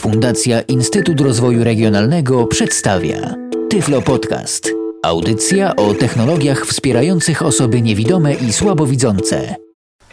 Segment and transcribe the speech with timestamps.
[0.00, 3.16] Fundacja Instytut Rozwoju Regionalnego przedstawia
[3.70, 4.68] Tyflo Podcast.
[5.04, 9.54] Audycja o technologiach wspierających osoby niewidome i słabowidzące.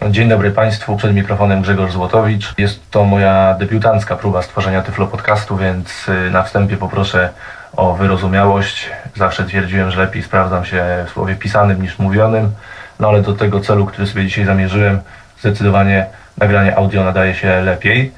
[0.09, 2.53] Dzień dobry Państwu, przed mikrofonem Grzegorz Złotowicz.
[2.57, 7.29] Jest to moja debiutancka próba stworzenia Tyflo Podcastu, więc y, na wstępie poproszę
[7.73, 8.89] o wyrozumiałość.
[9.15, 12.51] Zawsze twierdziłem, że lepiej sprawdzam się w słowie pisanym niż mówionym,
[12.99, 14.99] no ale do tego celu, który sobie dzisiaj zamierzyłem,
[15.39, 16.05] zdecydowanie
[16.37, 18.11] nagranie audio nadaje się lepiej.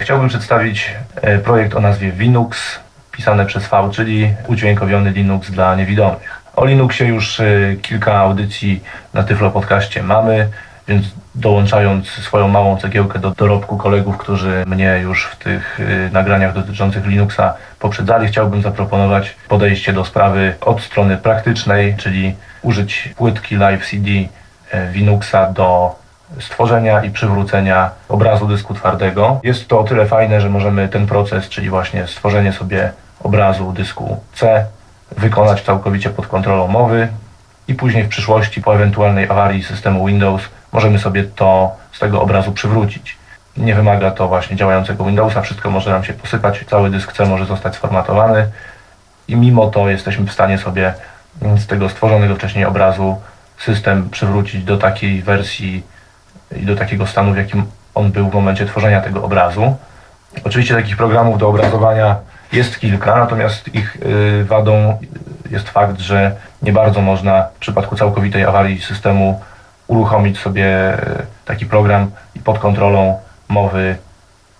[0.00, 2.80] Chciałbym przedstawić e, projekt o nazwie Linux,
[3.12, 6.40] pisane przez V, czyli udźwiękowiony Linux dla niewidomych.
[6.56, 8.82] O Linuxie już e, kilka audycji
[9.14, 10.48] na Tyflo Podcaście mamy,
[10.88, 16.54] więc dołączając swoją małą cegiełkę do dorobku kolegów, którzy mnie już w tych e, nagraniach
[16.54, 23.90] dotyczących Linuxa poprzedzali, chciałbym zaproponować podejście do sprawy od strony praktycznej, czyli użyć płytki Live
[23.90, 24.10] CD
[24.92, 25.99] Linuxa do
[26.40, 29.40] stworzenia i przywrócenia obrazu dysku twardego.
[29.42, 34.20] Jest to o tyle fajne, że możemy ten proces, czyli właśnie stworzenie sobie obrazu dysku
[34.34, 34.66] C,
[35.16, 37.08] wykonać całkowicie pod kontrolą mowy
[37.68, 42.52] i później w przyszłości po ewentualnej awarii systemu Windows możemy sobie to z tego obrazu
[42.52, 43.16] przywrócić.
[43.56, 47.46] Nie wymaga to właśnie działającego Windowsa, wszystko może nam się posypać, cały dysk C może
[47.46, 48.46] zostać sformatowany
[49.28, 50.94] i mimo to jesteśmy w stanie sobie
[51.56, 53.16] z tego stworzonego wcześniej obrazu
[53.58, 55.82] system przywrócić do takiej wersji
[56.56, 59.76] i do takiego stanu, w jakim on był w momencie tworzenia tego obrazu.
[60.44, 62.16] Oczywiście takich programów do obrazowania
[62.52, 64.98] jest kilka, natomiast ich y, wadą
[65.50, 69.40] jest fakt, że nie bardzo można w przypadku całkowitej awarii systemu
[69.86, 73.96] uruchomić sobie y, taki program i pod kontrolą mowy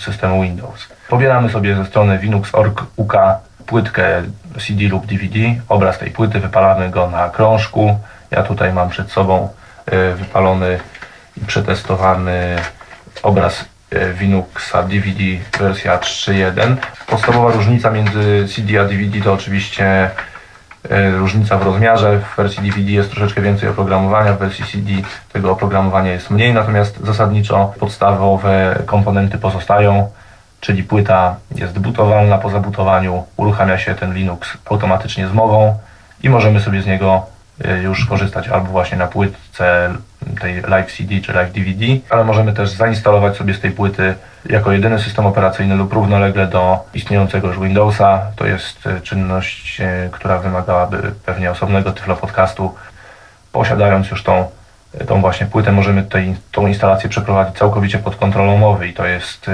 [0.00, 0.88] systemu Windows.
[1.08, 3.16] Pobieramy sobie ze strony linux.org.uk
[3.66, 4.22] płytkę
[4.58, 5.38] CD lub DVD,
[5.68, 7.98] obraz tej płyty, wypalamy go na krążku.
[8.30, 9.48] Ja tutaj mam przed sobą
[9.86, 10.80] e, wypalony
[11.36, 12.56] i przetestowany
[13.22, 15.22] obraz e, Linuxa DVD
[15.58, 16.76] wersja 3.1.
[17.06, 20.10] Podstawowa różnica między CD a DVD to oczywiście
[21.18, 22.18] różnica w rozmiarze.
[22.18, 27.00] W wersji DVD jest troszeczkę więcej oprogramowania, w wersji CD tego oprogramowania jest mniej, natomiast
[27.04, 30.08] zasadniczo podstawowe komponenty pozostają,
[30.60, 35.78] czyli płyta jest bootowalna po zabutowaniu, uruchamia się ten Linux automatycznie z mową
[36.22, 37.26] i możemy sobie z niego
[37.64, 39.94] e, już korzystać albo właśnie na płytce
[40.40, 44.14] tej Live CD czy Live DVD, ale możemy też zainstalować sobie z tej płyty
[44.46, 48.22] jako jedyny system operacyjny lub równolegle do istniejącego już Windowsa.
[48.36, 52.74] To jest e, czynność, e, która wymagałaby pewnie osobnego tyflo podcastu.
[53.52, 54.48] Posiadając już tą,
[55.00, 59.06] e, tą właśnie płytę, możemy tutaj tą instalację przeprowadzić całkowicie pod kontrolą mowy i to
[59.06, 59.50] jest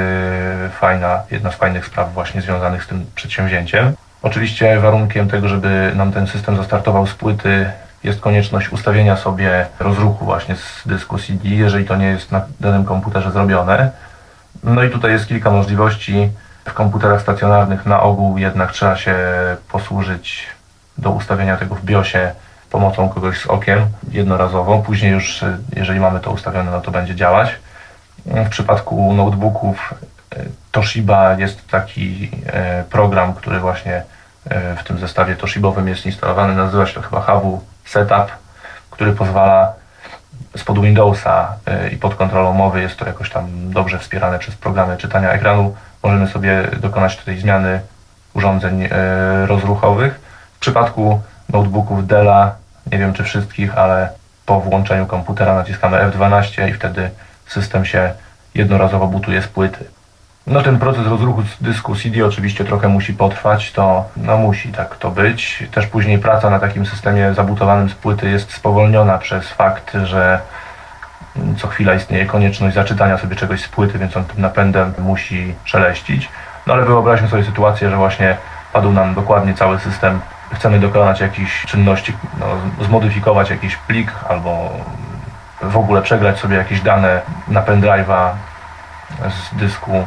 [0.70, 3.92] fajna, jedna z fajnych spraw właśnie związanych z tym przedsięwzięciem.
[4.22, 7.66] Oczywiście warunkiem tego, żeby nam ten system zastartował z płyty
[8.04, 12.84] jest konieczność ustawienia sobie rozruchu właśnie z dysku CD, jeżeli to nie jest na danym
[12.84, 13.90] komputerze zrobione.
[14.64, 16.30] No i tutaj jest kilka możliwości.
[16.64, 19.16] W komputerach stacjonarnych na ogół jednak trzeba się
[19.68, 20.46] posłużyć
[20.98, 22.32] do ustawienia tego w BIOSie
[22.70, 24.78] pomocą kogoś z okiem jednorazowo.
[24.78, 25.44] Później już,
[25.76, 27.48] jeżeli mamy to ustawione, no to będzie działać.
[28.26, 29.94] W przypadku notebooków
[30.32, 34.02] e, Toshiba jest taki e, program, który właśnie
[34.50, 36.54] e, w tym zestawie Toshibowym jest instalowany.
[36.54, 38.32] Nazywa się to chyba HW Setup,
[38.90, 39.72] który pozwala
[40.56, 41.56] spod Windowsa
[41.86, 45.74] y, i pod kontrolą mowy jest to jakoś tam dobrze wspierane przez programy czytania ekranu.
[46.02, 47.80] Możemy sobie dokonać tutaj zmiany
[48.34, 48.88] urządzeń y,
[49.46, 50.20] rozruchowych.
[50.56, 52.54] W przypadku notebooków Della,
[52.92, 54.08] nie wiem czy wszystkich, ale
[54.46, 57.10] po włączeniu komputera naciskamy F12 i wtedy
[57.46, 58.12] system się
[58.54, 59.84] jednorazowo butuje z płyty.
[60.46, 65.10] No ten proces rozruchu dysku CD oczywiście trochę musi potrwać, to no musi tak to
[65.10, 65.64] być.
[65.72, 70.40] Też później praca na takim systemie zabutowanym z płyty jest spowolniona przez fakt, że
[71.58, 76.28] co chwila istnieje konieczność zaczytania sobie czegoś z płyty, więc on tym napędem musi szeleścić.
[76.66, 78.36] No ale wyobraźmy sobie sytuację, że właśnie
[78.72, 80.20] padł nam dokładnie cały system,
[80.54, 82.46] chcemy dokonać jakichś czynności, no,
[82.84, 84.70] zmodyfikować jakiś plik albo
[85.62, 88.30] w ogóle przegrać sobie jakieś dane na pendrive'a
[89.30, 90.06] z dysku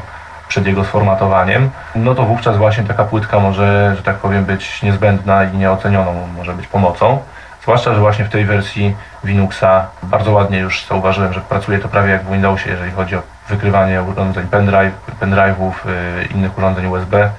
[0.50, 5.44] przed jego sformatowaniem, no to wówczas właśnie taka płytka może, że tak powiem, być niezbędna
[5.44, 7.20] i nieocenioną, może być pomocą.
[7.62, 12.12] Zwłaszcza, że właśnie w tej wersji Linuxa bardzo ładnie już zauważyłem, że pracuje to prawie
[12.12, 17.30] jak w Windowsie, jeżeli chodzi o wykrywanie urządzeń pendrive, pendrive'ów, yy, innych urządzeń USB.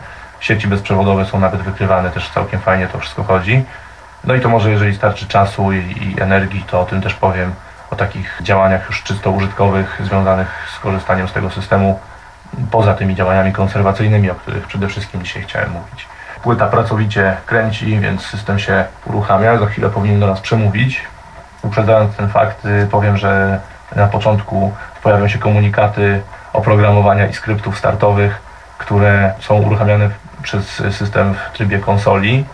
[0.40, 3.64] Sieci bezprzewodowe są nawet wykrywane, też całkiem fajnie to wszystko chodzi.
[4.24, 7.54] No i to może jeżeli starczy czasu i, i energii, to o tym też powiem,
[7.90, 12.00] o takich działaniach już czysto użytkowych związanych z korzystaniem z tego systemu
[12.70, 16.08] poza tymi działaniami konserwacyjnymi, o których przede wszystkim dzisiaj chciałem mówić.
[16.42, 19.58] Płyta pracowicie kręci, więc system się uruchamia.
[19.58, 21.00] Za chwilę powinien do nas przemówić.
[21.62, 23.60] Uprzedzając ten fakt, y, powiem, że
[23.96, 28.40] na początku pojawią się komunikaty oprogramowania i skryptów startowych,
[28.78, 30.10] które są uruchamiane
[30.42, 32.44] przez system w trybie konsoli,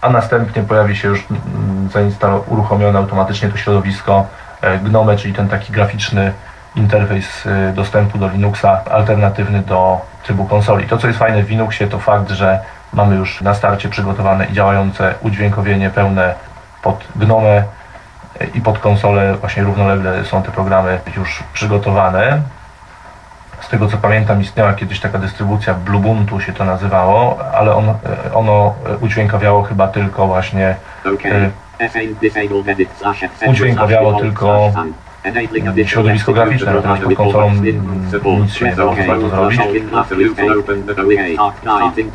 [0.00, 4.26] a następnie pojawi się już mm, uruchomione automatycznie to środowisko
[4.60, 6.32] e, GNOME, czyli ten taki graficzny
[6.76, 10.88] interfejs y, dostępu do Linuxa alternatywny do trybu konsoli.
[10.88, 12.58] To, co jest fajne w Linuxie, to fakt, że
[12.92, 16.34] mamy już na starcie przygotowane i działające udźwiękowienie pełne
[16.82, 17.64] pod GNOME
[18.40, 22.42] y, i pod konsolę właśnie równolegle są te programy już przygotowane.
[23.60, 28.34] Z tego co pamiętam istniała kiedyś taka dystrybucja Bluebuntu się to nazywało, ale on, y,
[28.34, 30.76] ono udźwiękowiało chyba tylko właśnie
[31.14, 31.50] okay.
[33.46, 34.72] udźwiękowiało tylko
[35.86, 37.50] środowisko graficzne, natomiast pod konsolą
[38.40, 39.60] nic się nie dało za bardzo zrobić.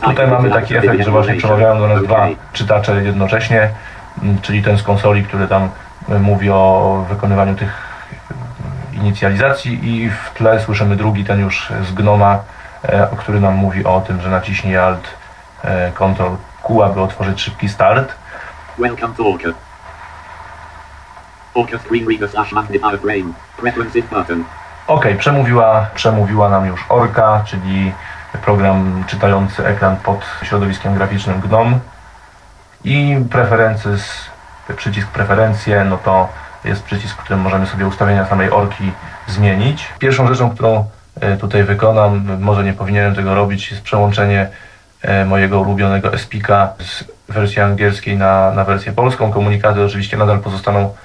[0.01, 3.69] Tutaj mamy taki efekt, że właśnie przemawiają do nas dwa czytacze jednocześnie,
[4.41, 5.69] czyli ten z konsoli, który tam
[6.19, 7.87] mówi o wykonywaniu tych
[8.93, 12.39] inicjalizacji i w tle słyszymy drugi, ten już z Gnoma,
[13.17, 15.07] który nam mówi o tym, że naciśnij Alt
[15.93, 18.15] Ctrl Q, aby otworzyć szybki start.
[18.77, 19.23] Welcome to
[24.87, 27.91] Ok, przemówiła, przemówiła nam już Orka, czyli
[28.45, 31.79] program czytający ekran pod środowiskiem graficznym GNOME
[32.83, 34.29] i preferences,
[34.75, 36.29] przycisk preferencje, no to
[36.65, 38.91] jest przycisk, którym możemy sobie ustawienia samej Orki
[39.27, 39.85] zmienić.
[39.99, 40.85] Pierwszą rzeczą, którą
[41.21, 44.47] e, tutaj wykonam, może nie powinienem tego robić, jest przełączenie
[45.01, 47.03] e, mojego ulubionego SPIKA z
[47.33, 49.31] wersji angielskiej na, na wersję polską.
[49.31, 50.95] Komunikaty oczywiście nadal pozostaną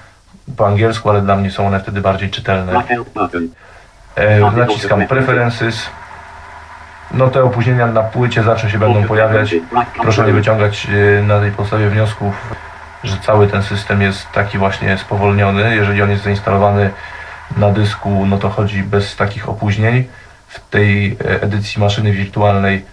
[0.57, 2.83] po angielsku, ale dla mnie są one wtedy bardziej czytelne.
[4.17, 5.87] E, naciskam Preferences.
[7.15, 9.55] No te opóźnienia na płycie zawsze się będą pojawiać.
[10.03, 12.35] Proszę nie wyciągać e, na tej podstawie wniosków,
[13.05, 15.77] że cały ten system jest taki właśnie spowolniony.
[15.77, 16.91] Jeżeli on jest zainstalowany
[17.57, 20.05] na dysku, no to chodzi bez takich opóźnień.
[20.49, 22.85] W tej e, edycji maszyny wirtualnej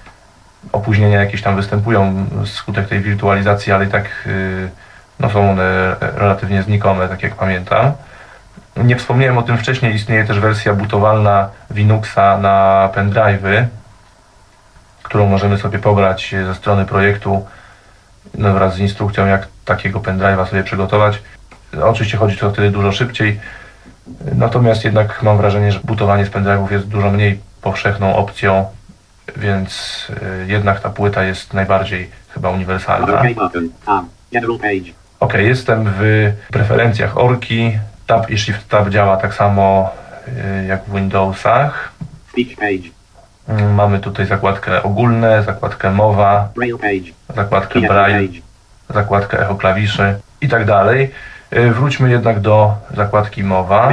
[0.72, 4.70] opóźnienia jakieś tam występują wskutek tej wirtualizacji, ale i tak yy,
[5.20, 7.92] no są one relatywnie znikome, tak jak pamiętam.
[8.78, 13.66] Nie wspomniałem o tym wcześniej, istnieje też wersja butowalna Linuxa na pendrive'y,
[15.04, 17.46] którą możemy sobie pobrać ze strony projektu
[18.38, 21.22] no wraz z instrukcją, jak takiego pendrive'a sobie przygotować.
[21.82, 23.40] Oczywiście chodzi to wtedy dużo szybciej,
[24.36, 28.66] natomiast jednak mam wrażenie, że butowanie z pendrive'ów jest dużo mniej powszechną opcją,
[29.38, 33.22] więc y, jednak ta płyta jest najbardziej chyba uniwersalna.
[35.20, 37.80] Ok, jestem w preferencjach Orki.
[38.08, 39.90] Tab i Shift Tab działa tak samo
[40.28, 41.92] y, jak w Windowsach.
[43.48, 46.50] Mm, mamy tutaj zakładkę ogólne, zakładkę mowa,
[47.36, 48.28] zakładkę braille,
[48.90, 51.12] zakładkę echo klawiszy i tak dalej.
[51.54, 53.90] Y, wróćmy jednak do zakładki mowa.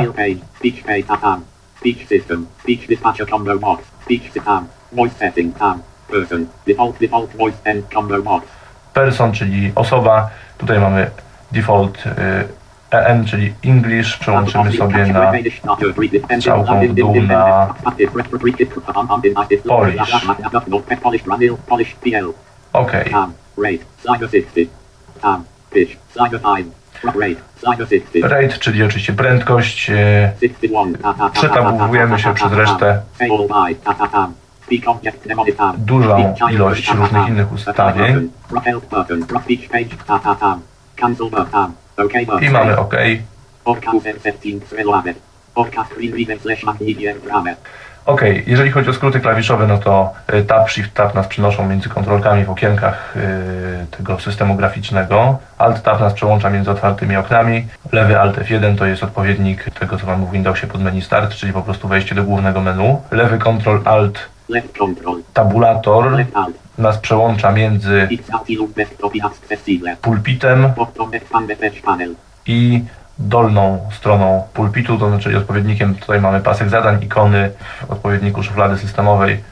[1.81, 5.59] Speech system, speech dispatcher combo box, speech system, voice setting.
[5.59, 5.79] Tab,
[6.09, 8.47] person, default default voice and combo box.
[8.97, 11.11] Person, czyli osoba, Tutaj mamy
[11.53, 12.05] default
[12.91, 14.17] EN, czyli English.
[14.17, 15.33] Przełączymy sobie na
[16.39, 17.75] strzałką w dół na
[19.65, 19.99] Polish.
[22.73, 22.93] OK.
[23.65, 23.85] Rate.
[23.99, 25.47] Slider 60.
[28.23, 29.91] Rate, czyli oczywiście prędkość.
[30.41, 30.95] 61.
[30.95, 33.03] Ta, ta, ta, ta, Przetabowujemy się przez resztę.
[35.79, 38.31] Dużą ilość różnych innych ustawień.
[42.43, 42.95] I mamy OK.
[43.65, 45.17] Podcast 15 Related.
[45.55, 47.55] Podcast screen reader slash magnesium grammar.
[48.07, 51.89] OK, jeżeli chodzi o skróty klawiszowe, no to y, Tab, Shift, Tab nas przenoszą między
[51.89, 55.39] kontrolkami w okienkach y, tego systemu graficznego.
[55.59, 57.67] Alt, Tab nas przełącza między otwartymi oknami.
[57.93, 61.53] Lewy Alt F1 to jest odpowiednik tego, co mamy w Windowsie pod menu Start, czyli
[61.53, 63.03] po prostu wejście do głównego menu.
[63.11, 64.36] Lewy Ctrl Alt.
[65.33, 66.25] Tabulator
[66.79, 68.09] nas przełącza między
[70.03, 70.73] pulpitem
[72.47, 72.85] i
[73.19, 77.51] dolną stroną pulpitu, to znaczy odpowiednikiem tutaj mamy pasek zadań, ikony
[77.89, 79.43] w odpowiedniku szuflady systemowej,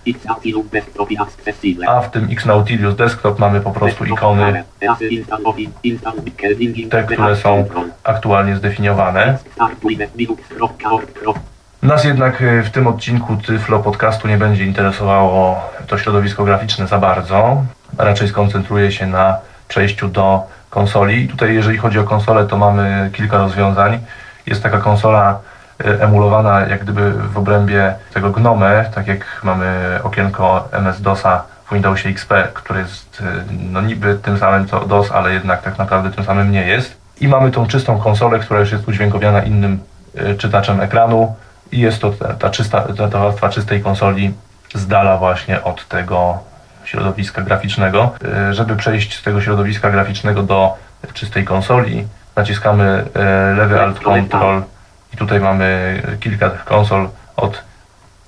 [1.87, 4.65] a w tym Xnautilus Desktop mamy po prostu ikony,
[6.91, 7.65] te, które są
[8.05, 9.39] aktualnie zdefiniowane.
[11.85, 16.99] Nas jednak y, w tym odcinku Tyflo Podcastu nie będzie interesowało to środowisko graficzne za
[16.99, 17.65] bardzo.
[17.99, 19.37] Raczej skoncentruję się na
[19.69, 21.25] przejściu do konsoli.
[21.25, 23.99] I tutaj jeżeli chodzi o konsolę, to mamy kilka rozwiązań.
[24.47, 25.41] Jest taka konsola
[25.81, 32.09] y, emulowana jak gdyby w obrębie tego Gnome, tak jak mamy okienko MS-DOSa w Windowsie
[32.09, 33.25] XP, które jest y,
[33.71, 36.97] no niby tym samym co DOS, ale jednak tak naprawdę tym samym nie jest.
[37.21, 39.79] I mamy tą czystą konsolę, która już jest udźwiękowiona innym
[40.39, 41.35] czytaczem ekranu
[41.75, 44.33] i jest to ta, ta, czysta, ta, ta warstwa czystej konsoli
[44.75, 46.39] z dala właśnie od tego
[46.85, 48.15] środowiska graficznego.
[48.51, 50.77] Y, Żeby przejść z tego środowiska graficznego do
[51.15, 53.05] czystej konsoli, naciskamy
[53.53, 54.63] y, lewy Alt Control
[55.15, 57.63] i tutaj mamy kilka tych konsol od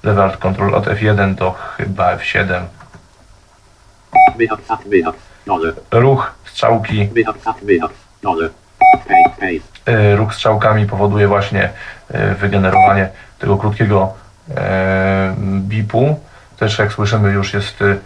[0.03, 2.61] lewy Alt Control od F1 do chyba F7.
[5.91, 7.09] Ruch strzałki,
[9.89, 11.71] y, ruch strzałkami powoduje właśnie
[12.41, 13.09] wygenerowanie
[13.39, 14.15] tego krótkiego
[14.57, 16.21] e, bipu.
[16.59, 17.99] Też jak słyszymy już jest y,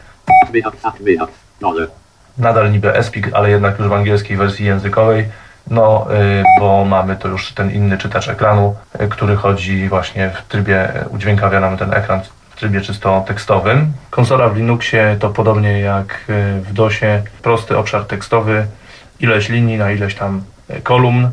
[2.39, 5.29] nadal niby ESPIG, ale jednak już w angielskiej wersji językowej.
[5.71, 6.07] No,
[6.61, 8.77] bo mamy to już ten inny czytacz ekranu,
[9.11, 13.93] który chodzi właśnie w trybie, udźwiękawia nam ten ekran w trybie czysto tekstowym.
[14.11, 16.25] Konsola w Linuxie to podobnie jak
[16.63, 18.67] w DOSie prosty obszar tekstowy,
[19.21, 20.43] ileś linii na ileś tam
[20.83, 21.31] kolumn,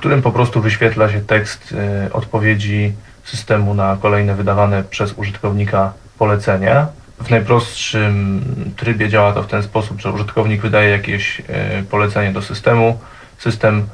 [0.00, 1.74] którym po prostu wyświetla się tekst
[2.06, 2.92] y, odpowiedzi
[3.24, 6.86] systemu na kolejne wydawane przez użytkownika polecenia.
[7.22, 8.44] W najprostszym
[8.76, 12.98] trybie działa to w ten sposób, że użytkownik wydaje jakieś e, polecenie do systemu.
[13.38, 13.86] System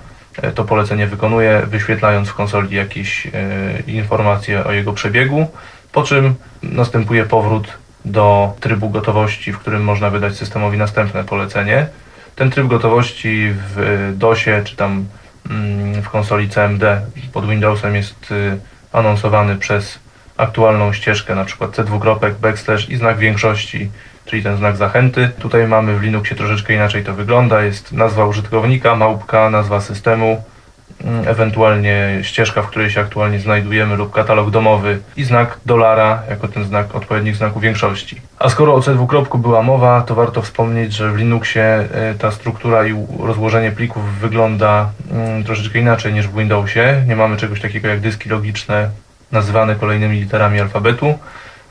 [0.42, 3.26] e, to polecenie wykonuje, wyświetlając w konsoli jakieś
[3.86, 5.46] informacje o jego przebiegu,
[5.92, 7.72] po czym następuje powrót
[8.04, 11.86] do trybu gotowości, w którym można wydać systemowi następne polecenie.
[12.36, 15.06] Ten tryb gotowości w DOSie czy tam
[16.02, 17.00] w konsoli CMD
[17.32, 18.58] pod Windowsem jest y,
[18.92, 19.98] anonsowany przez
[20.36, 23.90] aktualną ścieżkę, na przykład C2, backslash i znak większości,
[24.24, 25.30] czyli ten znak zachęty.
[25.38, 27.62] Tutaj mamy w Linuxie troszeczkę inaczej to wygląda.
[27.62, 30.55] Jest nazwa użytkownika, małpka, nazwa systemu, mm,
[31.26, 36.64] ewentualnie ścieżka, w której się aktualnie znajdujemy lub katalog domowy i znak dolara jako ten
[36.64, 38.20] znak, odpowiednik znaku większości.
[38.38, 42.86] A skoro o C2 była mowa, to warto wspomnieć, że w Linuxie e, ta struktura
[42.86, 47.02] i rozłożenie plików wygląda mm, troszeczkę inaczej niż w Windowsie.
[47.06, 48.90] Nie mamy czegoś takiego jak dyski logiczne
[49.32, 51.18] nazywane kolejnymi literami alfabetu.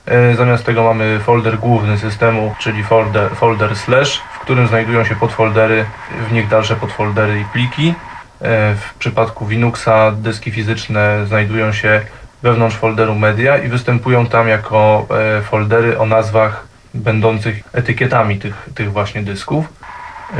[0.06, 5.16] E, Zamiast tego mamy folder główny systemu, czyli folder, folder slash, w którym znajdują się
[5.16, 5.86] podfoldery,
[6.30, 7.94] w nich dalsze podfoldery i pliki.
[8.42, 12.02] E, W przypadku Linuxa dyski fizyczne znajdują się
[12.44, 18.92] wewnątrz folderu media i występują tam jako e, foldery o nazwach będących etykietami tych, tych
[18.92, 19.66] właśnie dysków.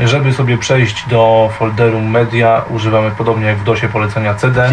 [0.04, 4.70] Żeby sobie przejść do folderu media, używamy podobnie jak w DOSie polecenia CD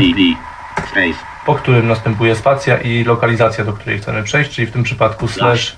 [1.46, 5.76] po którym następuje spacja i lokalizacja, do której chcemy przejść, czyli w tym przypadku slash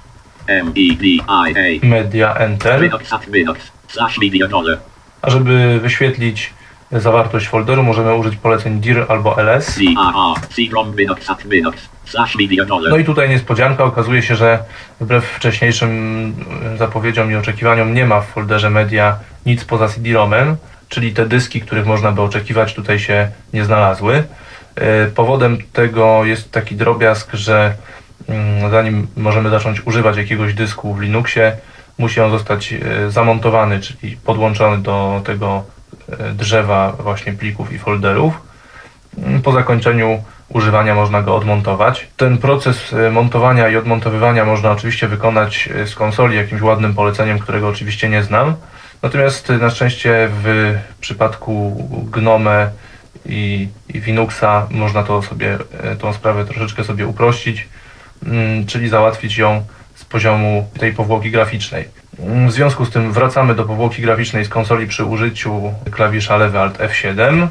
[1.83, 2.89] media enter.
[5.21, 6.53] A żeby wyświetlić
[6.91, 9.77] zawartość folderu, możemy użyć poleceń dir albo ls.
[12.89, 14.59] No i tutaj niespodzianka, okazuje się, że
[15.01, 15.89] wbrew wcześniejszym
[16.73, 20.55] y, zapowiedziom i oczekiwaniom nie ma w folderze media nic poza CD-ROMem,
[20.89, 24.23] czyli te dyski, których można by oczekiwać, tutaj się nie znalazły.
[25.07, 27.75] Y, Powodem tego jest taki drobiazg, że
[28.29, 31.57] mm, zanim możemy zacząć używać jakiegoś dysku w Linuxie,
[31.97, 35.74] musi on zostać y, zamontowany, czyli podłączony do tego
[36.33, 38.41] drzewa właśnie plików i folderów.
[39.17, 42.07] Mm, Po zakończeniu używania można go odmontować.
[42.17, 47.39] Ten proces y, montowania i odmontowywania można oczywiście wykonać y, z konsoli jakimś ładnym poleceniem,
[47.39, 48.55] którego oczywiście nie znam.
[49.01, 52.69] Natomiast na szczęście w przypadku Gnome
[53.25, 55.57] i, i Linuxa można to sobie,
[55.99, 57.67] tą sprawę troszeczkę sobie uprościć,
[58.25, 61.85] mm, czyli załatwić ją z poziomu tej powłoki graficznej.
[62.19, 66.77] W związku z tym wracamy do powłoki graficznej z konsoli przy użyciu klawisza lewy Alt
[66.77, 67.47] F7.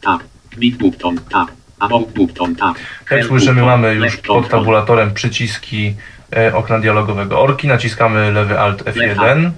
[0.00, 0.22] Tab.
[0.58, 1.18] Bit button.
[1.30, 1.48] Tab.
[1.78, 2.56] About button.
[2.56, 2.76] Tab.
[3.10, 5.94] Jak słyszymy, mamy już pod tabulatorem przyciski
[6.36, 7.68] e, okna dialogowego Orki.
[7.68, 9.50] Naciskamy lewy Alt F1.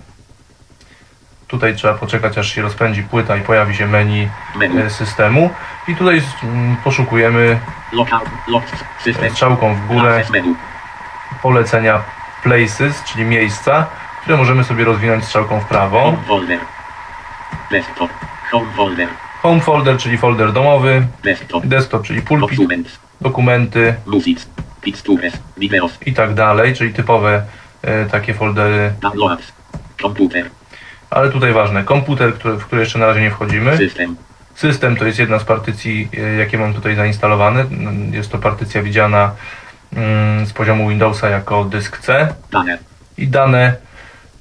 [1.49, 4.29] Tutaj trzeba poczekać, aż się rozpędzi płyta i pojawi się menu
[4.79, 5.51] e, systemu.
[5.89, 7.61] I tutaj mm, poszukujemy.
[9.03, 9.31] System.
[9.31, 10.25] strzałką w górę
[11.43, 13.87] polecenia Places, czyli miejsca,
[14.23, 16.03] które możemy sobie rozwinąć strzałką w prawo.
[16.03, 16.59] Home folder.
[17.71, 18.11] Desktop.
[18.51, 19.09] Home folder.
[19.43, 21.07] Home folder, czyli folder domowy.
[21.25, 21.67] Desktop.
[21.67, 22.99] Desktop, czyli pulpit, Documents.
[23.21, 24.47] dokumenty Music.
[24.83, 25.35] Pictures.
[25.57, 25.99] Videos.
[26.07, 27.43] i tak dalej, czyli typowe
[27.83, 28.93] e, takie foldery.
[29.01, 29.53] Downloads.
[30.03, 30.51] Komputer.
[31.11, 33.77] Ale tutaj ważne, komputer, który, w który jeszcze na razie nie wchodzimy.
[33.77, 34.17] System.
[34.55, 37.65] System to jest jedna z partycji, e, jakie mam tutaj zainstalowane.
[38.11, 39.31] Jest to partycja widziana
[40.45, 42.79] z poziomu Windowsa jako dysk C Dane.
[43.19, 43.77] i dane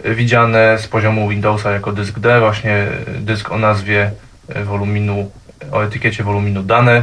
[0.04, 4.12] e, widziane z poziomu Windowsa jako dysk D, właśnie dysk o nazwie
[4.50, 5.32] e, woluminu,
[5.72, 7.02] o etykiecie woluminu dane.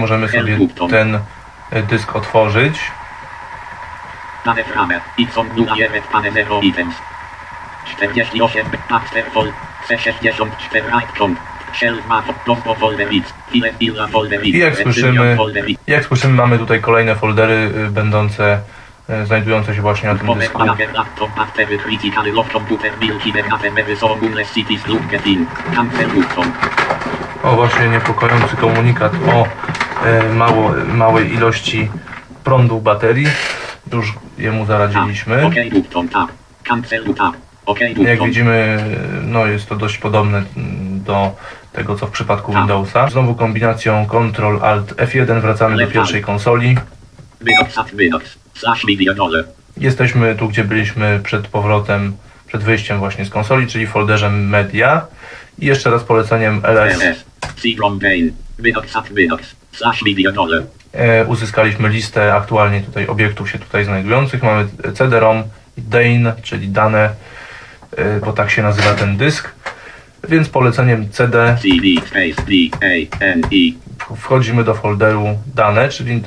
[0.00, 0.58] Możemy sobie
[0.90, 1.18] ten
[1.70, 2.80] e, dysk otworzyć.
[4.44, 5.00] Dane frame.
[5.18, 6.94] Ixon nula jeret pane 0 items.
[7.96, 9.52] 48 Baxter Vol.
[9.88, 11.51] C64 right comp.
[14.56, 15.36] I jak słyszymy,
[15.86, 18.60] jak słyszymy, mamy tutaj kolejne foldery y, będące,
[19.10, 20.58] y, znajdujące się właśnie na tym dysku.
[27.42, 29.46] O właśnie niepokojący komunikat o
[30.06, 31.90] y, mało, małej ilości
[32.44, 33.26] prądu baterii.
[33.92, 35.36] Już jemu zaradziliśmy.
[37.14, 37.36] Tab.
[37.66, 38.84] OK Jak widzimy,
[39.22, 41.32] no jest to dość podobne mm, do
[41.72, 42.60] tego, co w przypadku Tak.
[42.60, 43.08] Windowsa.
[43.08, 46.76] Znowu kombinacją Ctrl Alt F1 wracamy do pierwszej konsoli.
[48.88, 49.44] Media dollar.
[49.76, 55.06] Jesteśmy tu, gdzie byliśmy przed powrotem, przed wyjściem właśnie z konsoli, czyli w folderze Media.
[55.58, 56.98] I jeszcze raz poleceniem ls
[60.92, 64.42] e, uzyskaliśmy listę aktualnie tutaj obiektów się tutaj znajdujących.
[64.42, 65.42] Mamy CD-ROM
[65.76, 67.10] i DANE, czyli dane,
[67.96, 69.48] e, bo tak się nazywa ten dysk.
[70.28, 71.56] Więc poleceniem CD
[74.16, 76.22] wchodzimy do folderu dane, czyli.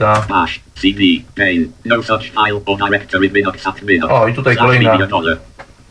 [0.75, 0.99] CD.
[1.38, 1.65] Bane.
[1.86, 4.13] No such file or directory Binox at Binox.
[4.13, 4.97] O, i tutaj kolejna-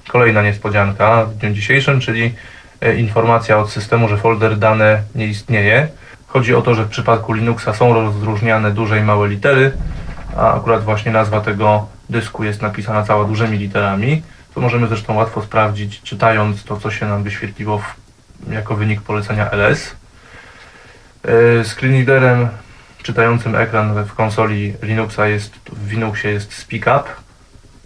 [0.08, 2.32] kolejna niespodzianka w dniu dzisiejszym, czyli
[2.80, 5.88] e, informacja od systemu, że folder dane nie istnieje.
[6.26, 9.72] Chodzi o to, że w przypadku Linuxa są rozróżniane duże i małe litery,
[10.36, 14.22] a akurat właśnie nazwa tego dysku jest napisana cała dużymi literami.
[14.54, 17.94] To możemy zresztą łatwo sprawdzić, czytając to, co się nam wyświetliło w,
[18.52, 19.96] jako wynik polecenia ls.
[21.24, 22.48] E, Screen readerem
[23.02, 27.08] czytającym ekran w konsoli Linuxa jest, w Linuxie jest SpeakUp.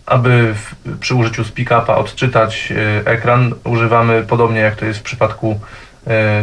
[0.06, 5.60] Aby w, przy użyciu SpeakUpa odczytać e, ekran, używamy podobnie jak to jest w przypadku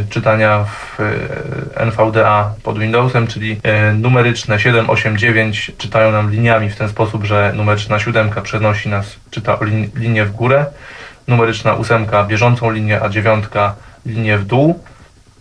[0.10, 6.70] czytania w e, NVDA pod Windowsem, czyli e, numeryczne 7, 8, 9 czytają nam liniami
[6.70, 10.66] w ten sposób, że numeryczna 7 przenosi nas, czyta lin, linię w górę,
[11.28, 13.46] numeryczna 8 bieżącą linię, a 9
[14.06, 14.80] linię w dół.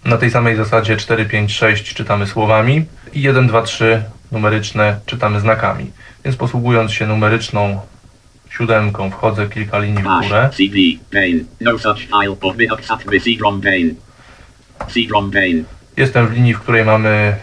[0.04, 5.40] Na tej samej zasadzie 4, 5, 6 czytamy słowami i 1, 2, 3 numeryczne czytamy
[5.40, 5.90] znakami.
[6.24, 7.80] Więc posługując się numeryczną
[8.50, 10.50] siódemką wchodzę kilka linii w górę.
[10.52, 10.78] CD.
[11.12, 11.44] Bane.
[11.60, 12.36] No such file.
[15.96, 17.36] Jestem w linii, w której mamy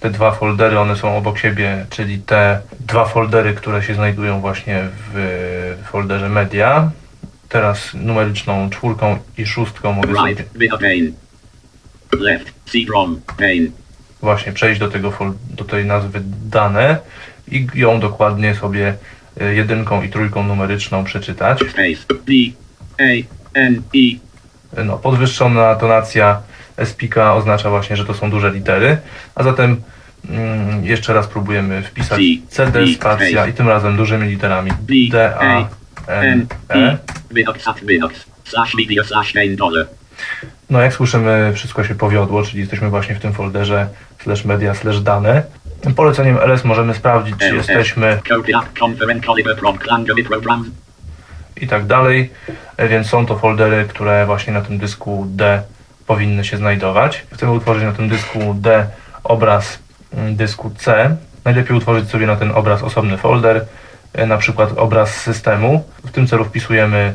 [0.00, 4.88] te dwa foldery, one są obok siebie, czyli te dwa foldery, które się znajdują właśnie
[5.14, 6.90] w folderze media.
[7.48, 10.70] Teraz numeryczną czwórką i szóstką mogę sobie Right.
[10.80, 11.10] Bane.
[12.24, 12.52] Left.
[12.66, 13.20] C-ROM
[14.22, 16.98] właśnie przejść do, tego fol- do tej nazwy dane
[17.48, 18.94] i ją dokładnie sobie
[19.42, 21.58] y, jedynką i trójką numeryczną przeczytać.
[21.58, 22.14] Space.
[22.26, 22.32] D.
[22.98, 23.24] A.
[23.54, 23.82] N.
[23.94, 23.98] E.
[24.84, 26.42] No, podwyższona tonacja
[26.84, 28.98] SPIKA oznacza właśnie, że to są duże litery,
[29.34, 29.82] a zatem
[30.28, 34.70] mm, jeszcze raz próbujemy wpisać C, CD, spacja i tym razem dużymi literami
[35.10, 35.68] D, A,
[36.06, 36.46] N.
[36.68, 36.98] E.
[40.70, 43.88] No jak słyszymy, wszystko się powiodło, czyli jesteśmy właśnie w tym folderze
[44.22, 45.42] slash media slash dane.
[45.96, 48.20] Poleceniem ls możemy sprawdzić, czy jesteśmy
[51.60, 52.30] i tak dalej,
[52.80, 55.62] E, więc są to foldery, które właśnie na tym dysku D
[56.06, 57.26] powinny się znajdować.
[57.32, 58.86] Chcemy utworzyć na tym dysku D
[59.24, 59.78] obraz
[60.12, 61.16] mm, dysku C.
[61.44, 63.64] Najlepiej utworzyć sobie na ten obraz osobny folder.
[64.12, 65.84] e, na przykład obraz systemu.
[66.04, 67.14] W tym celu wpisujemy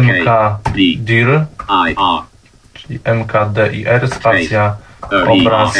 [0.00, 1.40] mkdir,
[2.74, 4.76] czyli mkdir, spacja
[5.10, 5.78] obraz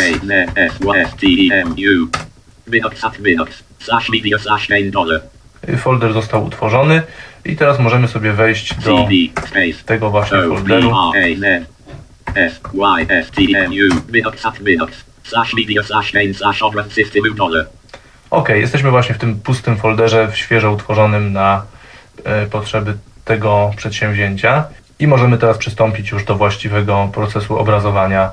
[5.76, 7.02] folder został utworzony
[7.44, 9.08] i teraz możemy sobie wejść do
[9.86, 10.92] tego właśnie folderu
[17.54, 17.66] Y.
[18.30, 21.64] Ok, jesteśmy właśnie w tym pustym folderze, świeżo utworzonym na
[22.24, 24.64] e, potrzeby tego przedsięwzięcia
[24.98, 28.30] i możemy teraz przystąpić już do właściwego procesu obrazowania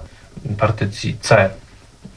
[0.57, 1.49] partycji C.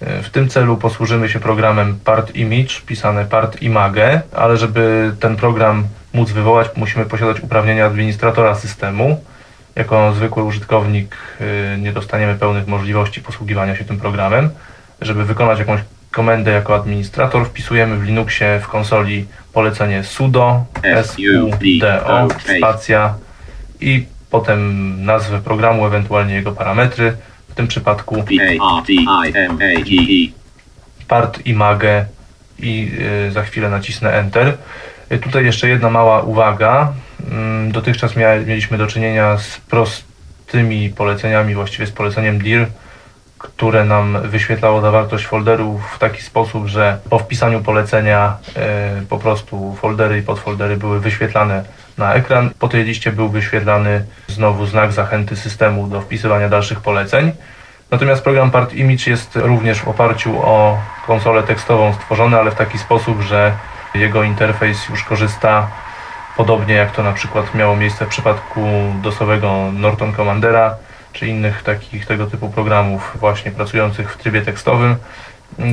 [0.00, 5.36] E, w tym celu posłużymy się programem Part Image, pisane Part Image, ale żeby ten
[5.36, 9.20] program móc wywołać, musimy posiadać uprawnienia administratora systemu
[9.76, 14.50] jako zwykły użytkownik y, nie dostaniemy pełnych możliwości posługiwania się tym programem.
[15.00, 20.64] Żeby wykonać jakąś komendę jako administrator, wpisujemy w Linuxie w konsoli polecenie sudo,
[21.04, 23.14] sudo, spacja
[23.80, 27.16] i potem nazwę programu, ewentualnie jego parametry.
[27.48, 28.24] W tym przypadku
[31.08, 32.06] part image
[32.58, 32.90] i
[33.28, 34.56] y, za chwilę nacisnę Enter.
[35.12, 36.92] Y, tutaj jeszcze jedna mała uwaga.
[37.30, 42.66] Mm, dotychczas mieliśmy do czynienia z prostymi poleceniami, właściwie z poleceniem dir,
[43.38, 49.76] które nam wyświetlało zawartość folderu w taki sposób, że po wpisaniu polecenia e, po prostu
[49.80, 51.64] foldery i podfoldery były wyświetlane
[51.98, 52.50] na ekran.
[52.58, 57.32] Po tej liście był wyświetlany znowu znak zachęty systemu do wpisywania dalszych poleceń.
[57.90, 62.78] Natomiast program Part Image jest również w oparciu o konsolę tekstową stworzony, ale w taki
[62.78, 63.52] sposób, że
[63.94, 65.68] jego interfejs już korzysta
[66.36, 68.60] Podobnie jak to na przykład miało miejsce w przypadku
[69.02, 70.76] dosowego Norton Commandera,
[71.12, 74.96] czy innych takich tego typu programów właśnie pracujących w trybie tekstowym.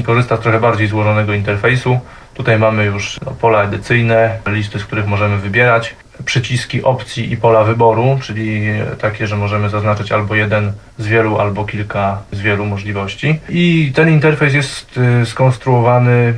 [0.06, 2.00] Korzysta z trochę bardziej złożonego interfejsu.
[2.34, 7.64] Tutaj mamy już no, pola edycyjne, listy, z których możemy wybierać, przyciski opcji i pola
[7.64, 8.64] wyboru, czyli
[9.00, 13.40] takie, że możemy zaznaczyć albo jeden z wielu, albo kilka z wielu możliwości.
[13.50, 16.34] I ten interfejs jest y, skonstruowany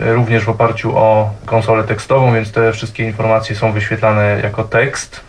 [0.00, 5.20] również w oparciu o konsolę tekstową, więc te wszystkie informacje są wyświetlane jako tekst.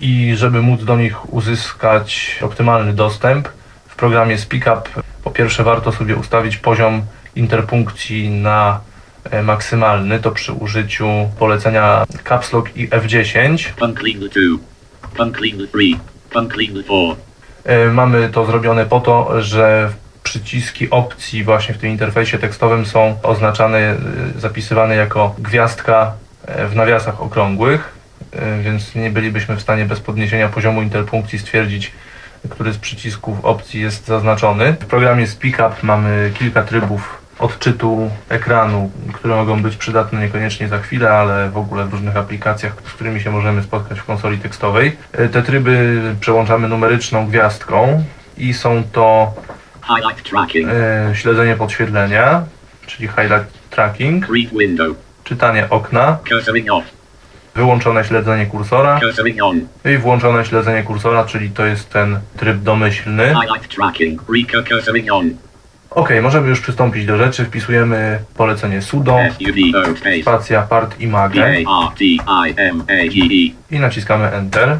[0.00, 3.48] I żeby móc do nich uzyskać optymalny dostęp,
[3.88, 4.88] w programie SpeakUp
[5.24, 7.02] po pierwsze warto sobie ustawić poziom
[7.36, 8.80] interpunkcji na
[9.30, 13.72] e, maksymalny, to przy użyciu polecenia Caps Lock i F10.
[17.64, 19.92] E, mamy to zrobione po to, że
[20.30, 23.96] przyciski opcji właśnie w tym interfejsie tekstowym są oznaczane,
[24.36, 26.12] y, zapisywane jako gwiazdka
[26.46, 27.92] e, w nawiasach okrągłych,
[28.32, 31.92] e, więc nie bylibyśmy w stanie bez podniesienia poziomu interpunkcji stwierdzić,
[32.48, 34.72] który z przycisków opcji jest zaznaczony.
[34.72, 41.10] W programie SpeakUp mamy kilka trybów odczytu ekranu, które mogą być przydatne niekoniecznie za chwilę,
[41.10, 44.96] ale w ogóle w różnych aplikacjach, z którymi się możemy spotkać w konsoli tekstowej.
[45.12, 48.04] E, te tryby przełączamy numeryczną gwiazdką
[48.38, 49.34] i są to
[49.96, 50.68] Highlight tracking.
[50.68, 52.44] E, śledzenie podświetlenia,
[52.86, 54.28] czyli highlight tracking.
[54.28, 54.96] Read window.
[55.24, 56.18] Czytanie okna.
[56.28, 56.84] Cursoring off.
[57.54, 59.00] Wyłączone śledzenie kursora.
[59.00, 59.60] Cursoring on.
[59.84, 63.34] I włączone śledzenie kursora, czyli to jest ten tryb domyślny.
[63.42, 64.22] Highlight tracking.
[64.68, 65.30] Cursoring on.
[65.90, 67.44] Ok, możemy już przystąpić do rzeczy.
[67.44, 69.18] Wpisujemy polecenie sudo,
[70.22, 71.62] spacja part image
[73.70, 74.78] i naciskamy enter.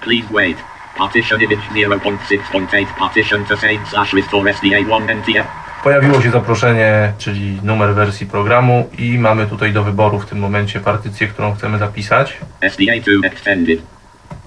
[0.00, 0.71] Please wait.
[0.98, 5.46] Partition image 0.6.8 partition to same slash restore SDA1 NTF.
[5.82, 10.80] Pojawiło się zaproszenie, czyli numer wersji programu i mamy tutaj do wyboru w tym momencie
[10.80, 12.36] partycję, którą chcemy zapisać.
[12.60, 13.80] SDA2 extended.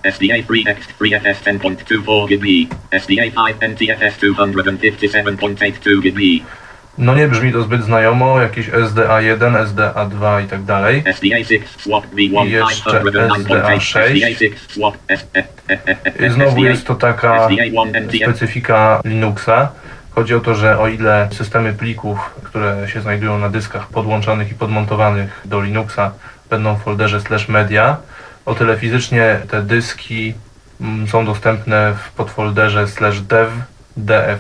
[0.04, 2.46] SDA3 Next 3FS 10.24 GB.
[2.92, 6.22] SDA5 NTFS 257.82 GB.
[6.98, 11.04] No nie brzmi to zbyt znajomo, jakieś SDA1, SDA2 i tak dalej.
[11.04, 14.16] SDA6 swap V1 I jeszcze SDA6.
[16.26, 17.50] I znowu jest to taka
[18.26, 19.72] specyfika Linuxa.
[20.12, 24.56] Chodzi o to, że o ile systemy plików, które się znajdują na dyskach podłączonych i
[24.56, 26.12] podmontowanych do Linuxa
[26.50, 27.98] będą w folderze slash media,
[28.46, 30.34] o tyle fizycznie te dyski
[30.82, 33.52] mm, są dostępne w podfolderze slash dev,
[33.98, 34.38] dev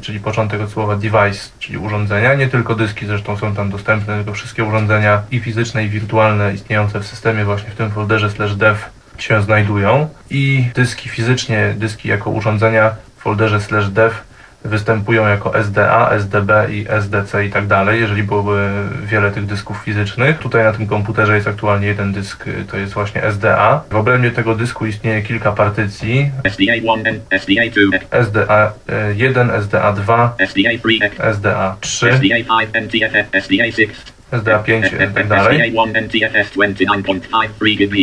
[0.00, 2.34] czyli początek od słowa device, czyli urządzenia.
[2.34, 7.00] Nie tylko dyski zresztą są tam dostępne, tylko wszystkie urządzenia i fizyczne i wirtualne istniejące
[7.00, 8.78] w systemie właśnie w tym folderze slash dev
[9.18, 14.14] się znajdują i dyski fizycznie, dyski jako urządzenia w folderze slash dev
[14.64, 18.70] występują jako SDA, SDB i SDC i tak dalej, jeżeli byłoby
[19.04, 20.38] wiele tych dysków fizycznych.
[20.38, 23.82] Tutaj na tym komputerze jest aktualnie jeden dysk, to jest właśnie SDA.
[23.90, 26.30] W obrębie tego dysku istnieje kilka partycji.
[26.44, 33.88] SDA1 SDA2 SDA1, SDA2, SDA3 SDA3, SDA5 NTFS SDA6
[34.32, 35.72] SDA5 i tak dalej.
[35.72, 37.96] SDA1 NTFS 29.53 GB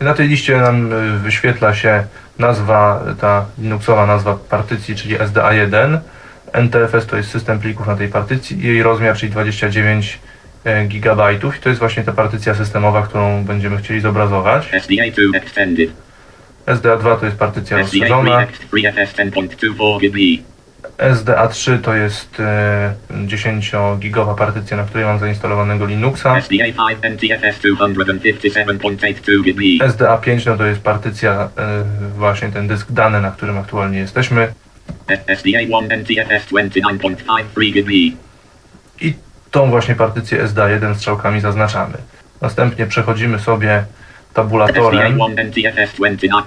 [0.00, 2.04] Na tej liście nam y, wyświetla się
[2.42, 5.98] nazwa, ta Linuxowa nazwa partycji, czyli SDA1.
[6.52, 10.18] NTFS to jest system plików na tej partycji i jej rozmiar, czyli 29
[10.88, 11.34] GB.
[11.34, 14.68] I to jest właśnie ta partycja systemowa, którą będziemy chcieli zobrazować.
[14.72, 15.90] SDA2 Extended
[16.66, 18.46] SDA2 to jest partycja rozszerzona.
[20.98, 22.94] SDA3 X3FS 10.24 GB SDA3 to jest e,
[23.26, 26.40] 10-gigowa partycja, na której mam zainstalowanego Linuxa.
[26.40, 31.84] SDA5 NTFS 257.82 GB SDA5 no to jest partycja, e,
[32.16, 34.52] właśnie ten dysk dane, na którym aktualnie jesteśmy.
[35.06, 37.92] SDA1 NTFS 29.53 GB
[39.00, 39.14] I
[39.50, 41.94] tą właśnie partycję SDA1 strzałkami zaznaczamy.
[42.40, 43.84] Następnie przechodzimy sobie
[44.34, 45.18] tabulatorem.
[45.18, 46.44] SDA1 NTFS 29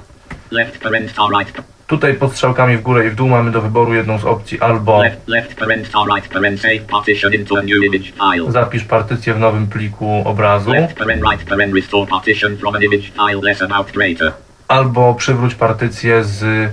[0.52, 4.20] Left parent right Tutaj pod strzałkami w górę i w dół mamy do wyboru jedną
[4.20, 8.52] z opcji albo Left left parent right parent save partition into a new image file
[8.52, 13.12] zapisz partycję w nowym pliku obrazu, Left parent right parent restore partition from an image
[13.12, 14.32] file less about greater
[14.68, 16.72] albo przywróć partycję z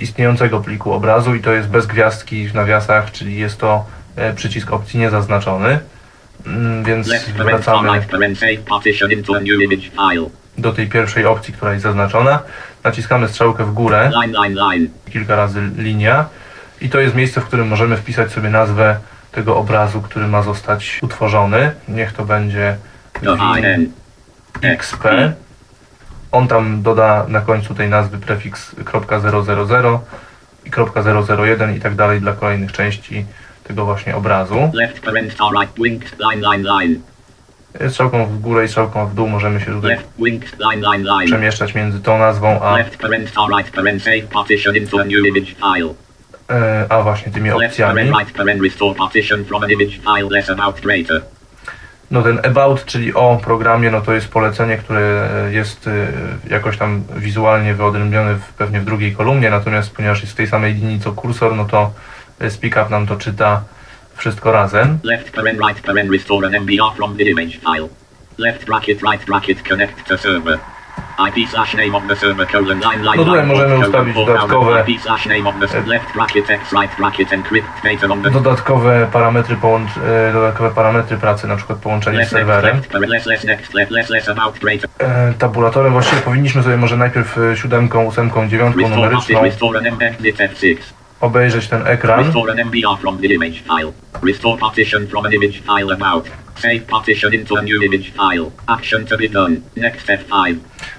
[0.00, 3.84] istniejącego pliku obrazu i to jest bez gwiazdki w nawiasach, czyli jest to
[4.16, 5.78] e, przycisk opcji niezaznaczony.
[6.46, 10.26] Mm, Więc Left parent star wracamy right parent save partition into a new image file
[10.58, 12.42] do tej pierwszej opcji, która jest zaznaczona.
[12.88, 16.26] Naciskamy strzałkę w górę, Line line line kilka razy linia
[16.80, 18.96] i to jest miejsce, w którym możemy wpisać sobie nazwę
[19.32, 21.72] tego obrazu, który ma zostać utworzony.
[21.88, 22.76] Niech to będzie
[24.62, 25.04] XP.
[26.32, 29.98] On tam doda na końcu tej nazwy prefiks .000
[30.64, 33.26] i .001 i tak dalej dla kolejnych części
[33.64, 34.70] tego właśnie obrazu.
[34.74, 37.00] Left star right line line line
[37.88, 41.26] Strzałką w górę i strzałką w dół możemy się tutaj Left winked line line line.
[41.26, 45.26] przemieszczać między tą nazwą a, Left parent star right parent save partition into a new
[45.26, 45.94] image file.
[46.50, 47.94] E, a właśnie tymi Left opcjami.
[47.94, 51.22] parent right parent restore partition from an image file less about greater.
[52.10, 56.06] No ten about, czyli o programie, no to jest polecenie, które jest y,
[56.50, 60.74] jakoś tam wizualnie wyodrębnione w, pewnie w drugiej kolumnie, natomiast ponieważ jest w tej samej
[60.74, 61.92] linii co kursor, no to
[62.42, 63.62] y, SpeakUp nam to czyta
[64.18, 64.98] wszystko razem.
[65.04, 67.88] Left parent right parent restore an MBR from the image file.
[68.38, 70.58] Left bracket right bracket connect to server.
[71.28, 75.02] IP slash name of the server colon line line No tutaj możemy ustawić dodatkowe- IP
[75.02, 79.56] slash name of the left bracket x right bracket encrypt data on the Dodatkowe parametry,
[79.56, 82.80] połącz, y, dodatkowe parametry pracy, na przykład połączenie z serwerem.
[84.98, 89.40] E, Tabulatorem właściwie powinniśmy sobie może najpierw y, siódemką, ósemką, dziewiątką numeryczną
[91.20, 92.24] partition restore an embedded F6 obejrzeć ten ekran.
[92.24, 93.92] Restore an MBR from the image file.
[94.22, 96.30] Restore partition from an image file about.
[96.54, 98.50] Save partition into a new image file.
[98.66, 99.56] Action to be done.
[99.76, 100.54] Next F5.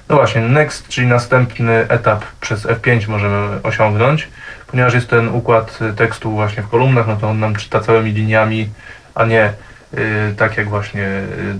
[0.10, 4.27] No właśnie, next, czyli następny etap przez F5 możemy osiągnąć.
[4.67, 8.12] Ponieważ jest ten układ y, tekstu właśnie w kolumnach, no to on nam czyta całymi
[8.12, 8.69] liniami,
[9.15, 9.53] a nie
[9.93, 11.60] y, tak jak właśnie y,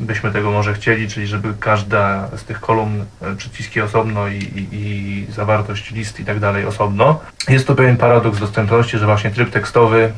[0.00, 4.68] byśmy tego może chcieli, czyli żeby każda z tych kolumn y, przyciski osobno i, i,
[4.72, 7.20] i zawartość list i tak dalej osobno.
[7.48, 10.12] Jest to pewien paradoks dostępności, że właśnie tryb tekstowy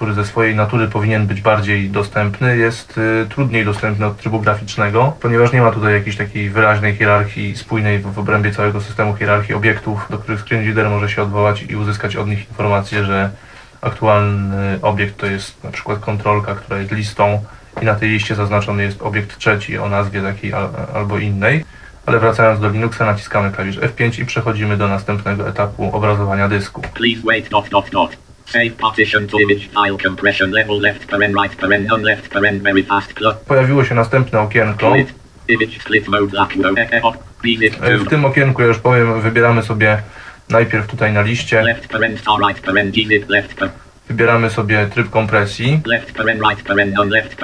[0.00, 5.16] który ze swojej natury powinien być bardziej dostępny, jest y, trudniej dostępny od trybu graficznego,
[5.20, 9.54] ponieważ nie ma tutaj jakiejś takiej wyraźnej hierarchii spójnej w, w obrębie całego systemu hierarchii
[9.54, 13.30] obiektów, do których screen reader może się odwołać i uzyskać od nich informację, że
[13.80, 17.44] aktualny obiekt to jest na przykład kontrolka, która jest listą
[17.82, 21.64] i na tej liście zaznaczony jest obiekt trzeci o nazwie takiej al, albo innej.
[22.06, 26.82] Ale wracając do Linuxa naciskamy klawisz F5 i przechodzimy do następnego etapu obrazowania dysku.
[26.94, 28.16] Please wait dot dot dot.
[28.46, 32.82] Save partition to image file compression level left parent right parent none left parent very
[32.82, 34.90] fast plus Pojawiło się następne okienko.
[34.90, 35.14] split.
[35.48, 37.16] Image split mode lock row F off.
[37.42, 40.02] Beat E, W tym okienku, ja już powiem, wybieramy sobie
[40.48, 43.68] najpierw tutaj na liście, Left parent star right parent gzip left par
[44.10, 45.80] wybieramy sobie tryb kompresji.
[45.86, 47.36] left parent right parent none left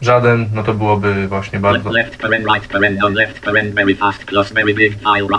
[0.00, 4.24] Żaden, no to byłoby właśnie bardzo, left parent right parent none left parent very fast
[4.24, 5.38] plus very big file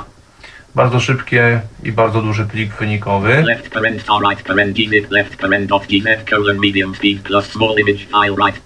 [0.75, 3.41] bardzo szybkie i bardzo duży plik wynikowy.
[3.41, 5.83] Left parent star right parent gzip left parent dot
[6.29, 8.61] colon medium speed plus small image file right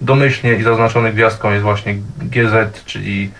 [0.00, 3.30] Domyślnie i zaznaczony gwiazdką jest właśnie GZ, czyli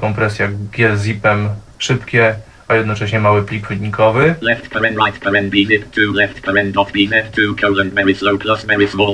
[0.00, 2.34] kompresja gzipem szybkie,
[2.68, 4.34] a jednocześnie mały plik wynikowy.
[4.40, 8.66] left parent right parent bzip 2 left parent dot bz2 colon slow plus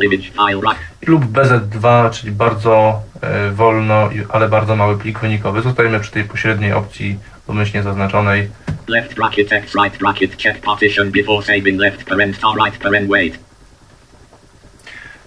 [0.03, 0.75] image file
[1.07, 5.63] lub BZ2, czyli bardzo e, wolno, ale bardzo mały plik wynikowy.
[5.63, 8.49] Zostajemy przy tej pośredniej opcji domyślnie zaznaczonej
[8.89, 13.39] Left bracket X right bracket check partition before saving left parent star right parent wait.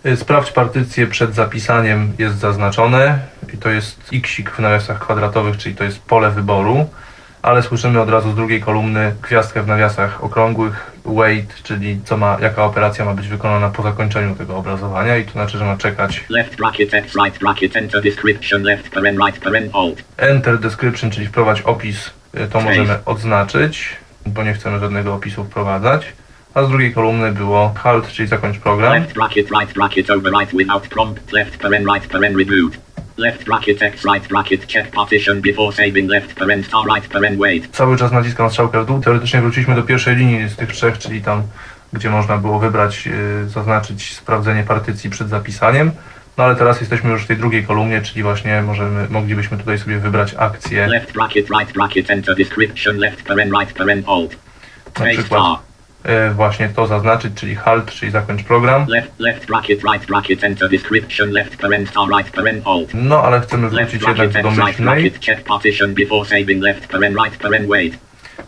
[0.05, 3.19] Y, Sprawdź partycję przed zapisaniem jest zaznaczone
[3.53, 6.89] i to jest xik w nawiasach kwadratowych, czyli to jest pole wyboru,
[7.43, 12.37] ale słyszymy od razu z drugiej kolumny gwiazdkę w nawiasach okrągłych wait, czyli co ma,
[12.41, 16.23] jaka operacja ma być wykonana po zakończeniu tego obrazowania i to znaczy, że ma czekać
[16.29, 20.03] Left bracket X right bracket enter description left parent right parent alt.
[20.17, 23.89] enter description, czyli wprowadź opis, y, to możemy odznaczyć,
[24.25, 26.13] bo nie chcemy żadnego opisu wprowadzać.
[26.53, 28.93] A z drugiej kolumny było halt, czyli zakończ program.
[28.93, 32.77] Left bracket right bracket overwrite without prompt left parent right parent reboot.
[33.17, 37.67] Left bracket X right bracket check partition before saving left parent star right parent wait.
[37.71, 39.01] Cały czas naciskam strzałkę w dół.
[39.01, 41.43] Teoretycznie wróciliśmy do pierwszej linii z tych trzech, czyli tam,
[41.93, 45.91] gdzie można było wybrać, yy, zaznaczyć sprawdzenie partycji przed zapisaniem.
[46.37, 49.99] No ale teraz jesteśmy już w tej drugiej kolumnie, czyli właśnie możemy, moglibyśmy tutaj sobie
[49.99, 50.87] wybrać akcję.
[50.87, 54.35] Left bracket right bracket enter description left parent right parent alt.
[54.99, 55.72] Na przykład
[56.35, 58.85] właśnie to zaznaczyć, czyli halt, czyli zakończ program.
[58.87, 62.89] Left left bracket right bracket enter description left parent star right parent alt.
[62.93, 66.25] No ale chcemy Left wrócić jednak bracket do X right domyślnej, bracket check partition before
[66.29, 67.97] saving left parent right parent wait.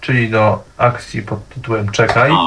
[0.01, 2.31] czyli do akcji pod tytułem czekaj.
[2.31, 2.37] R.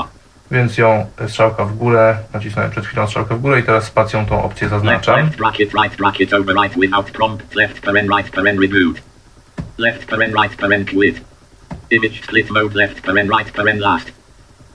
[0.50, 4.42] Więc ją strzałka w górę, nacisnąłem przed chwilą strzałkę w górę i teraz spacją tą
[4.44, 5.16] opcję Left zaznaczam.
[5.16, 6.30] left bracket right bracket
[6.76, 9.00] without prompt left parent right parent reboot.
[9.78, 11.20] Left parent right parent quit.
[11.90, 14.17] Image split mode left parent right parent last.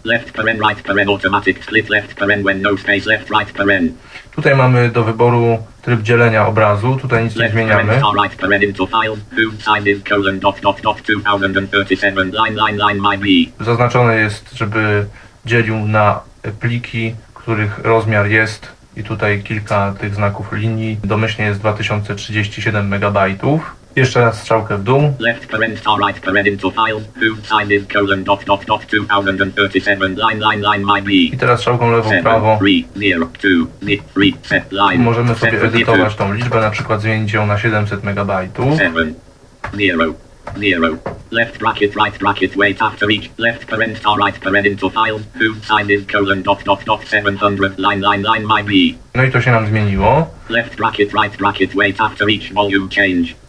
[0.05, 3.91] Left parent right parent automatic split left parent when no space left right parent.
[4.35, 7.97] Tutaj mamy do wyboru tryb dzielenia obrazu, tutaj nic nie Left zmieniamy.
[7.97, 9.19] star right parent into files.
[9.31, 13.25] Who signed is colon dot dot dot 2037 line line line my B.
[13.65, 15.05] Zaznaczone jest, żeby
[15.45, 16.19] dzielił na
[16.59, 20.97] pliki, których rozmiar jest i tutaj kilka tych znaków linii.
[21.03, 23.17] Domyślnie jest 2037 MB.
[23.95, 25.13] Jeszcze raz strzałkę w dół.
[25.19, 27.03] Left parent star right parent into files.
[27.15, 31.11] Who signed is colon dot dot dot 2037 line line line my B.
[31.11, 32.09] I teraz strzałką lewą,
[32.59, 35.03] three, zero, two, ni- three, set line.
[35.03, 38.31] możemy sobie 52, edytować tą liczbę, na przykład zmienić ją na 700 MB.
[38.77, 39.13] Seven,
[39.73, 40.13] zero,
[40.57, 40.97] zero.
[41.31, 43.29] Left bracket, right bracket, wait after each.
[43.37, 45.21] Left parent star right parent into files.
[45.35, 48.71] Who signed is colon dot dot dot 700 line line line my B.
[49.15, 50.27] No i to się nam zmieniło.
[50.49, 53.42] Left bracket, right bracket, wait after each volume change.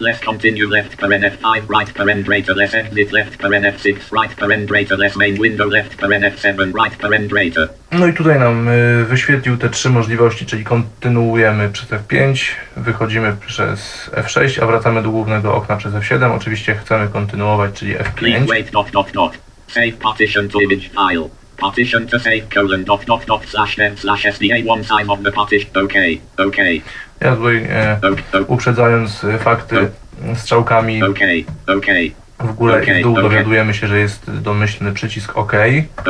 [0.00, 4.66] Less continue left parent F5 right parent greater less exit left parent F6 right parent
[4.66, 7.68] greater less main window left parent F7 right parent greater.
[7.92, 14.10] No i tutaj nam y, wyświetlił te trzy możliwości, czyli kontynuujemy przez F5, wychodzimy przez
[14.14, 16.36] F6, a wracamy do głównego okna przez F7.
[16.36, 18.48] Oczywiście chcemy kontynuować, czyli Please F5.
[18.48, 19.38] wait dot dot dot.
[19.68, 21.28] Save partition to image file.
[21.56, 25.32] Partition to save colon dot dot dot slash dev slash SDA one time of the
[25.32, 25.70] partition.
[25.84, 26.82] Okay, okay,
[27.20, 29.90] Ja tutaj e, okay, uprzedzając e, fakty
[30.34, 33.24] strzałkami okay, okay, w górę i w dół okej.
[33.24, 35.52] dowiadujemy się, że jest domyślny przycisk OK.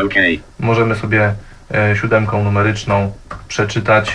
[0.04, 0.40] okay.
[0.58, 1.34] Możemy sobie
[1.74, 3.12] e, siódemką numeryczną
[3.48, 4.14] przeczytać.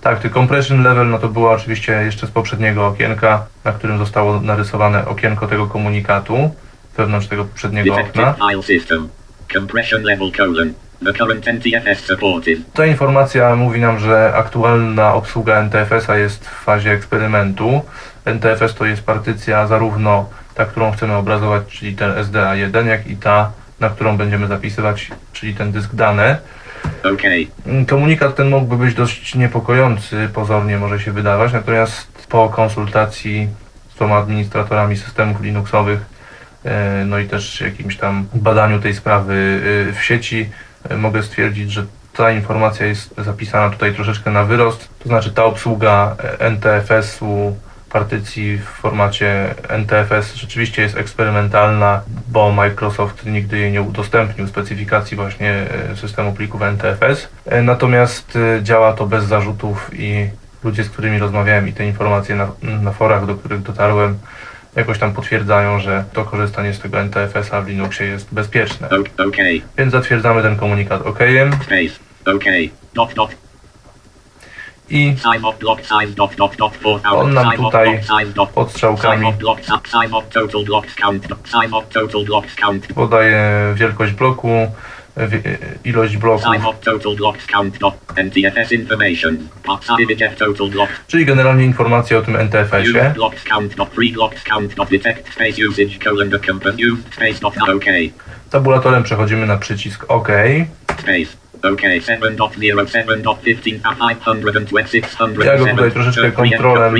[0.00, 4.40] Tak, ty compression level, no to było oczywiście jeszcze z poprzedniego okienka, na którym zostało
[4.40, 6.54] narysowane okienko tego komunikatu
[6.96, 8.34] wewnątrz tego poprzedniego okna.
[9.52, 10.74] Compression level colon.
[11.04, 12.58] The current NTFS supported.
[12.72, 17.82] Ta informacja mówi nam, że aktualna obsługa NTFS-a jest w fazie eksperymentu.
[18.24, 23.52] NTFS to jest partycja zarówno ta, którą chcemy obrazować, czyli ten SDA1, jak i ta,
[23.80, 26.38] na którą będziemy zapisywać, czyli ten dysk dane.
[27.14, 27.46] Okay.
[27.86, 33.48] Komunikat ten mógłby być dość niepokojący, pozornie może się wydawać, natomiast po konsultacji
[33.94, 36.00] z tą administratorami systemów Linuxowych,
[36.64, 39.60] e, no i też jakimś tam badaniu tej sprawy
[39.90, 40.50] e, w sieci,
[40.96, 46.16] mogę stwierdzić, że ta informacja jest zapisana tutaj troszeczkę na wyrost, to znaczy ta obsługa
[46.18, 47.56] e, NTFS-u
[47.90, 55.50] partycji w formacie NTFS rzeczywiście jest eksperymentalna, bo Microsoft nigdy jej nie udostępnił specyfikacji właśnie
[55.92, 57.28] e, systemu plików NTFS.
[57.46, 60.28] E, Natomiast działa to bez zarzutów i
[60.64, 64.18] ludzie, z którymi rozmawiałem i te informacje na, na forach, do których dotarłem,
[64.76, 68.88] jakoś tam potwierdzają, że to korzystanie z tego NTFS-a w Linuxie jest bezpieczne.
[68.88, 69.62] O-.
[69.78, 71.18] Więc zatwierdzamy ten komunikat OK
[71.62, 72.10] Space.
[72.36, 72.70] Okay.
[72.94, 73.30] Dot dot.
[74.90, 75.16] i
[77.12, 78.00] On nam tutaj
[78.54, 79.32] pod strzałkami
[82.94, 84.72] podaje wielkość bloku,
[85.84, 86.46] ilość bloków,
[91.06, 93.12] czyli generalnie informacje o tym NTFS-ie.
[98.10, 98.12] Okay.
[98.50, 100.28] Tabulatorem przechodzimy na przycisk OK.
[100.98, 101.39] Space.
[101.62, 106.94] OK 7.07.15 a 526 Ja go tutaj troszeczkę kontrolem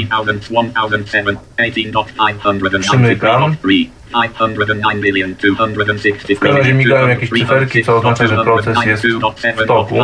[2.81, 3.57] przymykam.
[6.37, 9.07] W każdym razie migają jakieś cyferki, co oznacza, że proces jest
[9.57, 9.95] w toku.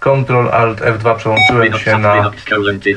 [0.00, 2.30] Ctrl Alt F2 przełączyłem się na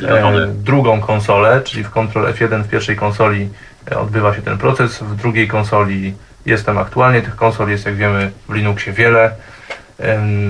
[0.03, 3.49] e, drugą konsolę, czyli w Ctrl F1 w pierwszej konsoli
[3.91, 6.13] e, odbywa się ten proces, w drugiej konsoli
[6.45, 7.21] jestem aktualnie.
[7.21, 9.31] Tych konsol jest, jak wiemy, w Linuxie wiele,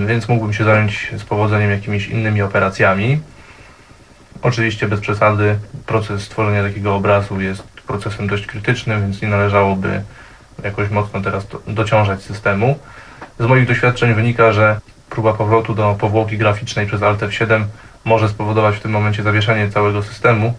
[0.08, 3.20] więc mógłbym się zająć z powodzeniem jakimiś innymi operacjami.
[4.41, 10.02] Oczywiście bez przesady proces stworzenia takiego obrazu jest procesem dość krytycznym, więc nie należałoby
[10.64, 12.80] jakoś mocno teraz do, dociążać systemu.
[13.39, 14.80] Z moich doświadczeń wynika, że
[15.10, 17.64] próba powrotu do powłoki graficznej przez Alt F7
[18.06, 20.54] może spowodować w tym momencie zawieszenie całego systemu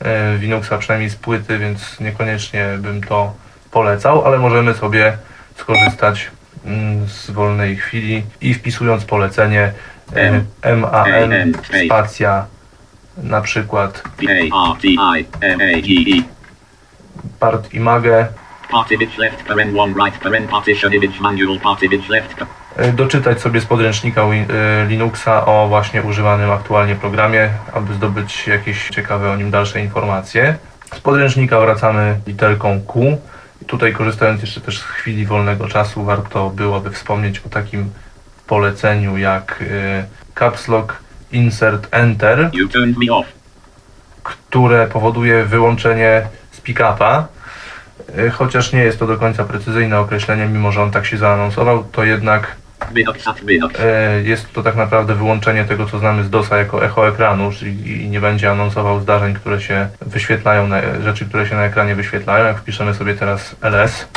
[0.00, 3.34] e, Linuxa, przynajmniej z płyty, więc niekoniecznie bym to
[3.70, 5.16] polecał, ale możemy sobie
[5.56, 6.30] skorzystać
[6.64, 9.72] mm, z wolnej chwili i wpisując polecenie
[10.76, 11.52] MAN
[11.86, 12.46] spacja
[13.22, 14.02] na przykład
[17.40, 18.28] part image
[22.76, 28.88] e, doczytać sobie z podręcznika e, Linuxa o właśnie używanym aktualnie programie, aby zdobyć jakieś
[28.88, 30.56] ciekawe o nim dalsze informacje.
[30.94, 33.18] Z podręcznika wracamy literką Q.
[33.66, 37.90] Tutaj korzystając jeszcze też z chwili wolnego czasu warto byłoby wspomnieć o takim
[38.46, 40.04] poleceniu jak e,
[40.34, 40.96] Caps Lock
[41.32, 42.50] Insert Enter,
[44.22, 47.26] które powoduje wyłączenie z pick-upa.
[48.18, 51.84] E, Chociaż nie jest to do końca precyzyjne określenie, mimo że on tak się zaanonsował,
[51.84, 52.56] to jednak
[53.78, 58.08] E, Jest to tak naprawdę wyłączenie tego, co znamy z DOSa jako echo ekranu, czyli
[58.08, 62.46] nie będzie anonsował zdarzeń, które się wyświetlają, na, rzeczy, które się na ekranie wyświetlają.
[62.46, 64.08] Jak wpiszemy sobie teraz ls,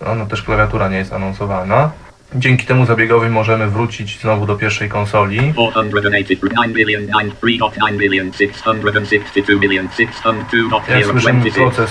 [0.00, 1.90] no, no też klawiatura nie jest anonsowana.
[2.34, 5.38] Dzięki temu zabiegowi możemy wrócić znowu do pierwszej konsoli.
[5.38, 11.90] 489 billion 93.9 billion 662 million 602.026 Jak słyszymy, proces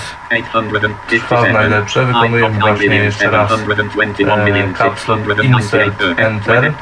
[1.10, 2.06] trwa najlepsze.
[2.06, 6.74] Wykonujemy właśnie jeszcze raz e, insert enter.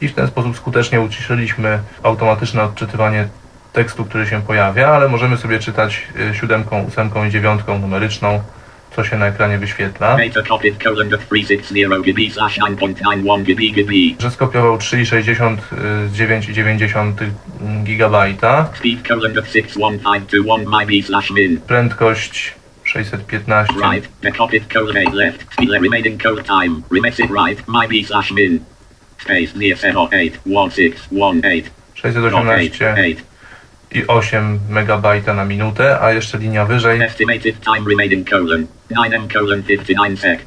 [0.00, 3.28] I w ten sposób skutecznie uciszyliśmy automatyczne odczytywanie
[3.72, 8.40] tekstu, który się pojawia, ale możemy sobie czytać y, siódemką, ósemką i dziewiątką numeryczną,
[8.96, 10.16] co się na ekranie wyświetla.
[10.16, 13.92] Data copied colon to 360 GB slash 9.91 GB GB.
[14.18, 17.30] Że skopiował 3,60 y, 9,9
[17.84, 18.16] GB,
[18.78, 21.60] Speed colon to 61521 MB slash min.
[21.60, 24.08] prędkość 615, Right.
[24.20, 25.52] The copied colon 8 left.
[25.52, 26.82] Speed remaining code time.
[26.90, 27.66] Remexit right.
[27.66, 28.60] MB slash min.
[29.18, 31.02] Space near 081618.
[31.12, 33.31] Dot 8 618 8.
[33.94, 39.62] i 8 MB na minutę, a jeszcze linia wyżej, Estimated time remaining colon 9M colon
[39.62, 40.40] 59 sec.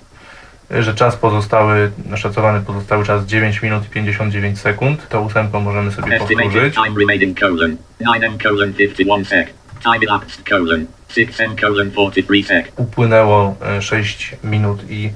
[0.70, 5.08] że czas pozostały, szacowany pozostały czas 9 minut i 59 sekund.
[5.10, 6.76] To ósemką możemy sobie Estimated powtórzyć.
[6.76, 9.48] time remaining colon 9M colon 51 sec.
[9.84, 12.66] Time elapsed colon 6M colon 43 sec.
[12.78, 15.12] upłynęło e, 6 minut i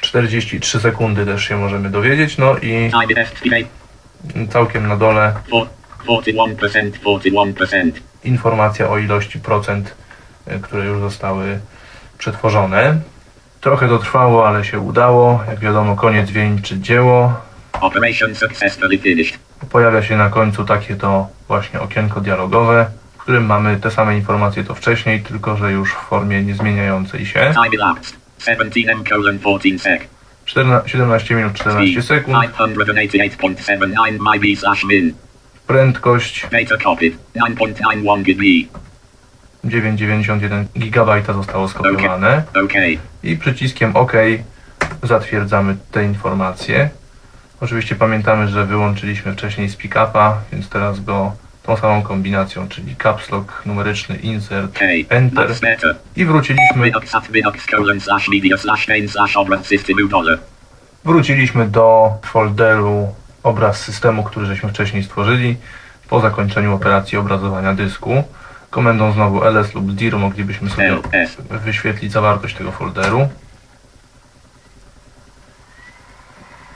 [0.00, 2.38] 43 sekundy też się możemy dowiedzieć.
[2.38, 3.66] No i Time estimate
[4.50, 5.66] całkiem na dole for
[6.04, 7.92] 41%, 41%.
[8.24, 9.94] informacja o ilości procent,
[10.46, 11.60] e, które już zostały
[12.18, 13.00] przetworzone.
[13.60, 15.44] Trochę to trwało, ale się udało.
[15.48, 17.34] Jak wiadomo, koniec wieńczy dzieło.
[17.80, 19.38] Operation successfully finished.
[19.70, 24.64] Pojawia się na końcu takie to właśnie okienko dialogowe, w którym mamy te same informacje
[24.64, 27.54] co wcześniej, tylko że już w formie niezmieniającej się.
[27.54, 30.02] Time elapsed 17M colon 14 sec.
[30.44, 32.36] 14, 17 minut 14 sekund.
[32.36, 35.14] 988.79 MB slash min.
[35.66, 37.14] Prędkość Data copied.
[37.36, 38.42] 9.91 GB.
[39.64, 42.42] 9,91 GB zostało skopiowane.
[43.22, 44.12] I przyciskiem OK
[45.02, 46.90] zatwierdzamy te informacje.
[47.60, 53.30] Oczywiście pamiętamy, że wyłączyliśmy wcześniej z pick-upa, więc teraz go tą samą kombinacją, czyli caps
[53.30, 55.48] lock numeryczny insert enter.
[56.16, 56.92] I wróciliśmy,
[61.04, 63.14] wróciliśmy do folderu
[63.46, 65.56] obraz systemu, który żeśmy wcześniej stworzyli
[66.08, 68.24] po zakończeniu operacji obrazowania dysku.
[68.70, 70.96] Komendą znowu ls lub dir moglibyśmy sobie
[71.50, 73.28] wyświetlić zawartość tego folderu.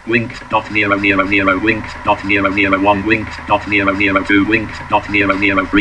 [0.07, 5.73] Winks.000, winks.001, winks.002, winks.003, winks.004,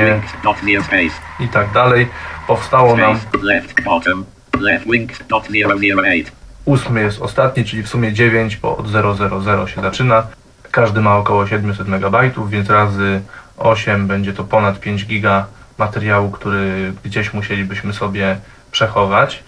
[0.00, 1.14] winks.0space.
[1.40, 2.08] I tak dalej.
[2.46, 3.18] Powstało nam...
[3.42, 4.24] Left bottom,
[4.60, 10.26] left winks.008 ósmy jest ostatni, czyli w sumie 9, bo od 000 się zaczyna.
[10.70, 12.16] Każdy ma około 700 MB,
[12.48, 13.20] więc razy
[13.56, 15.46] 8 będzie to ponad 5 giga
[15.78, 18.36] materiału, który gdzieś musielibyśmy sobie
[18.72, 19.42] przechować.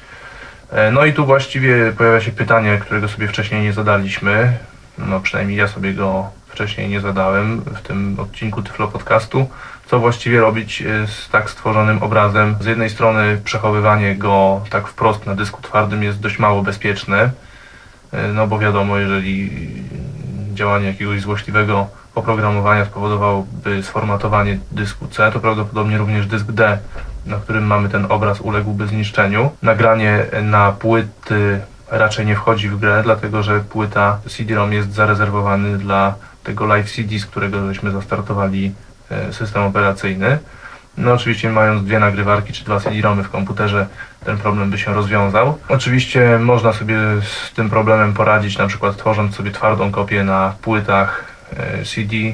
[0.73, 4.53] E, No i tu właściwie pojawia się pytanie, którego sobie wcześniej nie zadaliśmy.
[4.99, 9.49] No przynajmniej ja sobie go wcześniej nie zadałem w tym odcinku Tyflo Podcastu.
[9.87, 12.57] Co właściwie robić e, z tak stworzonym obrazem?
[12.61, 17.31] Z jednej strony przechowywanie go tak wprost na dysku twardym jest dość mało bezpieczne.
[18.13, 19.51] E, No bo wiadomo, jeżeli
[20.55, 26.79] działanie jakiegoś złośliwego oprogramowania spowodowałoby sformatowanie dysku C, to prawdopodobnie również dysk D,
[27.27, 29.51] na którym mamy ten obraz, uległby zniszczeniu.
[29.63, 31.61] Nagranie na płyty
[31.91, 36.15] raczej nie wchodzi w grę, dlatego że płyta CD-ROM jest zarezerwowany dla
[36.45, 38.73] tego Live CD, z którego żeśmy zastartowali
[39.31, 40.39] system operacyjny.
[40.99, 43.87] No oczywiście mając dwie nagrywarki czy dwa CD-ROMy w komputerze,
[44.25, 45.59] ten problem by się rozwiązał.
[45.69, 51.25] Oczywiście można sobie z tym problemem poradzić, na przykład tworząc sobie twardą kopię na płytach
[51.57, 52.33] e, CD e,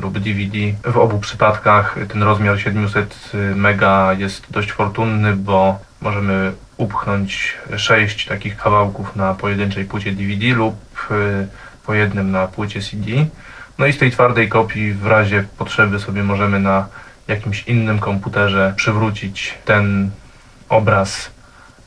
[0.00, 0.58] lub DVD.
[0.84, 8.56] W obu przypadkach ten rozmiar 700 mega jest dość fortunny, bo możemy upchnąć 6 takich
[8.56, 10.74] kawałków na pojedynczej płycie DVD lub
[11.10, 11.14] e,
[11.86, 13.12] po jednym na płycie CD.
[13.78, 16.86] No i z tej twardej kopii w razie potrzeby sobie możemy na
[17.28, 20.10] jakimś innym komputerze przywrócić ten
[20.68, 21.30] obraz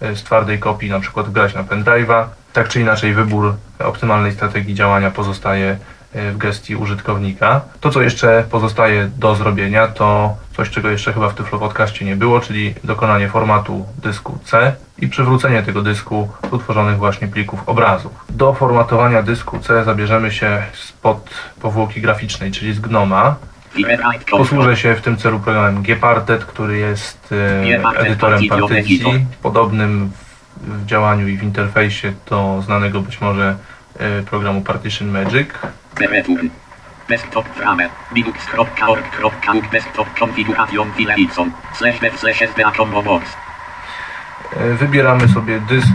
[0.01, 2.25] e, z twardej kopii, na przykład wgrać na pendrive'a.
[2.53, 5.77] Tak czy inaczej wybór optymalnej strategii działania pozostaje
[6.14, 7.62] w gestii użytkownika.
[7.82, 12.16] To, co jeszcze pozostaje do zrobienia, to coś, czego jeszcze chyba w Tyflo Podcaście nie
[12.16, 18.26] było, czyli dokonanie formatu dysku C i przywrócenie tego dysku z utworzonych właśnie plików obrazów.
[18.30, 21.30] Do formatowania dysku C zabierzemy się spod
[21.62, 23.36] powłoki graficznej, czyli z Gnoma.
[24.32, 27.34] Posłużę się w tym celu programem Gparted, który jest
[27.68, 30.12] e, edytorem partycji, podobnym
[30.62, 33.55] w, działaniu i w interfejsie do znanego być może e,
[34.29, 35.49] programu Partition Magic.
[37.09, 37.89] Desktop framer.
[39.71, 41.51] Desktop configuration.
[41.73, 42.41] Slash dev slash.
[42.41, 42.47] E,
[44.73, 45.87] Wybieramy sobie dysk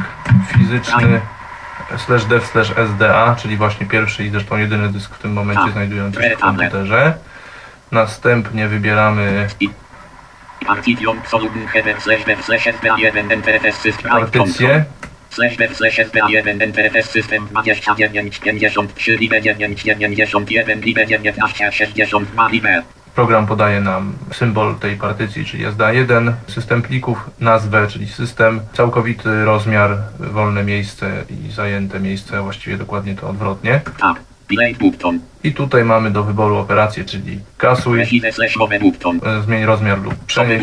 [0.48, 1.20] fizyczny
[1.96, 5.72] slash dev slash sda, czyli właśnie pierwszy i zresztą jedyny dysk w tym momencie Tak.
[5.72, 7.14] znajdujący się w komputerze.
[7.92, 9.48] Następnie wybieramy
[10.66, 14.84] Partition solution header slash dev slash sda 1 NTFS system partycję.
[15.36, 22.82] Slash slash sda 1 NTFS system 29 53 libe 9 91 libe 19 62 libe.
[23.14, 29.98] Program podaje nam symbol tej partycji, czyli SDA1, system plików, nazwę, czyli system, całkowity rozmiar,
[30.18, 33.80] wolne miejsce i zajęte miejsce, właściwie dokładnie to odwrotnie.
[33.98, 34.35] Tab.
[35.44, 37.98] I tutaj mamy do wyboru operację, czyli kasuj,
[39.26, 40.62] e, zmień rozmiar lub przenieś,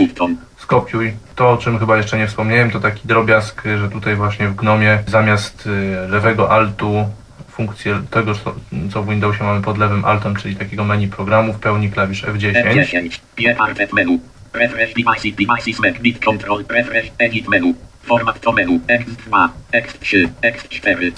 [0.58, 1.14] skopiuj.
[1.36, 5.00] To, o czym chyba jeszcze nie wspomniałem, to taki drobiazg, że tutaj właśnie w Gnomie
[5.08, 7.10] zamiast y, lewego altu
[7.52, 8.56] funkcję tego, co-
[9.04, 12.54] w Windowsie mamy pod lewym altem, czyli takiego menu programu, w pełni klawisz F10.
[12.64, 13.20] F10.
[13.54, 14.20] Gparted menu.
[14.54, 16.64] Refresh devices devices Mac bit control.
[17.18, 17.74] Edit menu.
[18.04, 18.80] Format to menu.
[18.88, 19.50] X2.
[19.74, 20.30] X3.
[20.44, 21.12] X4.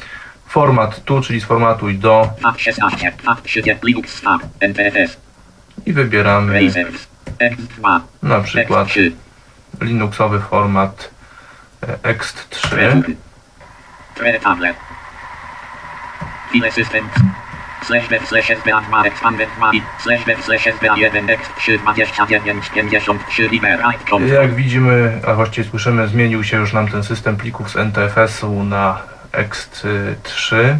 [0.47, 3.11] Format tu, czyli sformatuj do FAT 16.
[3.23, 3.61] FAT 3.
[3.83, 4.41] Linux Tab.
[4.59, 5.17] NTFS.
[5.85, 7.07] i wybieramy Razors.
[7.39, 7.99] X2.
[8.23, 9.11] na przykład X3.
[9.81, 11.09] linuxowy format
[11.83, 12.75] e, ext3.
[12.75, 13.15] Return.
[14.15, 14.77] Tre tablet.
[16.51, 17.11] File systems.
[17.83, 19.81] Slash dev slash sba2 expanded mali.
[20.03, 24.27] Slash dev slash sba1 x3 29 53 liber right control.
[24.43, 29.01] Jak widzimy, a właściwie słyszymy, zmienił się już nam ten system plików z NTFS-u na
[29.43, 30.75] ext3.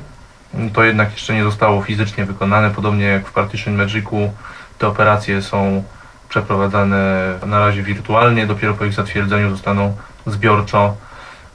[0.73, 4.33] To jednak jeszcze nie zostało fizycznie wykonane, podobnie jak w Partition Magicu
[4.77, 5.83] te operacje są
[6.29, 10.95] przeprowadzane na razie wirtualnie, dopiero po ich zatwierdzeniu zostaną zbiorczo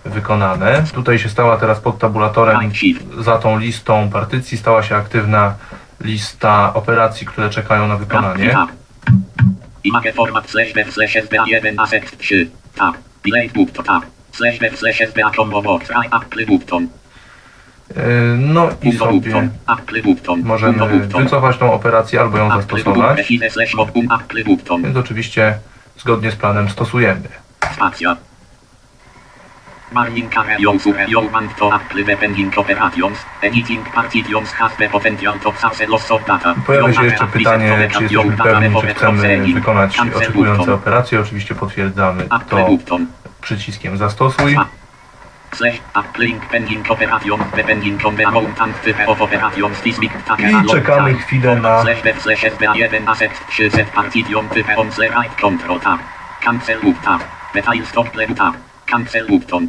[0.05, 0.85] wykonane.
[0.95, 3.07] Tutaj się stała teraz pod tabulatorem shift.
[3.19, 5.55] za tą listą partycji stała się aktywna
[6.01, 8.51] lista operacji, które czekają na wykonanie.
[8.51, 8.71] Tab.
[9.85, 12.51] Image format slash dev slash sba1 asset 3.
[12.75, 12.95] Tab.
[13.25, 14.20] Delay button tab.
[14.33, 16.89] Slash dev slash sba combo box apple button.
[18.39, 19.49] No i sobie
[20.43, 23.33] możemy wycofać tą operację albo ją zastosować,
[24.83, 25.59] więc oczywiście
[25.99, 27.28] zgodnie z planem stosujemy.
[27.74, 28.16] Spacja.
[29.93, 33.18] Margin carrier superior man to Apple depending operations.
[33.43, 36.55] Anything partitions has the potential to cause loss of data.
[36.66, 41.20] Pojawia się jeszcze pytanie, czy jesteśmy pewni, czy chcemy wykonać oczekujące operacje.
[41.20, 42.99] Oczywiście potwierdzamy to.
[43.41, 44.57] Przyciskiem zastosuj.
[50.62, 51.22] I czekamy time.
[51.22, 55.80] chwilę na Slash dev slash sba1 asset 3 set partition type on the right control
[55.80, 56.01] tab.
[56.45, 57.20] Cancel loop tab.
[57.55, 58.55] Detail stop play tab.
[58.86, 59.68] Cancel button.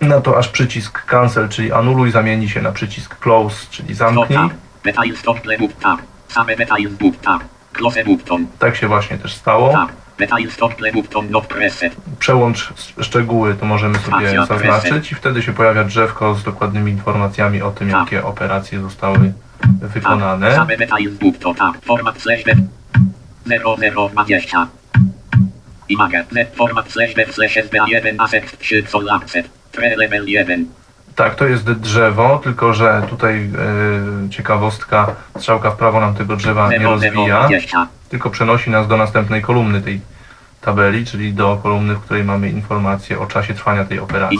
[0.00, 4.38] na to aż przycisk cancel, czyli anuluj, zamieni się na przycisk close, czyli zamknij.
[8.58, 9.86] Tak się właśnie też stało.
[12.18, 17.70] Przełącz szczegóły, to możemy sobie zaznaczyć i wtedy się pojawia drzewko z dokładnymi informacjami o
[17.70, 18.00] tym, Tak.
[18.00, 19.32] jakie operacje zostały
[19.82, 20.54] wykonane.
[20.54, 21.84] Same detail button tab.
[21.84, 22.60] Format slash dev.
[23.46, 24.66] 0020.
[25.88, 26.24] Image.
[26.30, 29.48] Z format slash dev slash SBA1 asset 3 sol accept.
[29.72, 30.66] Tre level 1.
[31.16, 33.50] Tak, to jest drzewo, tylko że tutaj
[34.26, 37.86] e, ciekawostka, strzałka w prawo nam tego drzewa nie rozwija, 0020.
[38.14, 40.00] tylko przenosi nas do następnej kolumny tej
[40.60, 44.38] tabeli, czyli do kolumny, w której mamy informacje o czasie trwania tej operacji.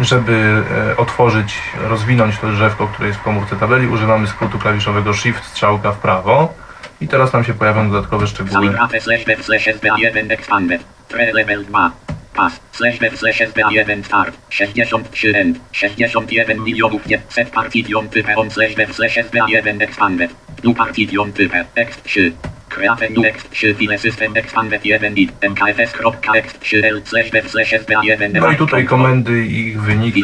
[0.00, 1.54] Żeby e, otworzyć,
[1.88, 6.54] rozwinąć to drzewko, które jest w komórce tabeli, używamy skrótu klawiszowego Shift, strzałka w prawo.
[7.00, 8.52] I teraz nam się pojawią dodatkowe szczegóły.
[8.52, 10.82] Saligrafy slash dev slash SBA1 expanded.
[11.08, 11.90] Tre level 2.
[12.34, 12.60] Pass.
[12.72, 14.34] Slash dev slash SBA1 start.
[14.50, 15.58] 63 end.
[15.72, 20.30] 61 milionów 900 partition type on slash dev slash SBA1 expanded.
[20.62, 21.64] Du partition type.
[21.74, 22.32] Ext 3.
[22.74, 27.72] Create new ext 3 file system expanded 1 i mkfs.ext 3 l slash dev slash
[27.72, 30.22] SBA1 No i tutaj komendy i ich wyniki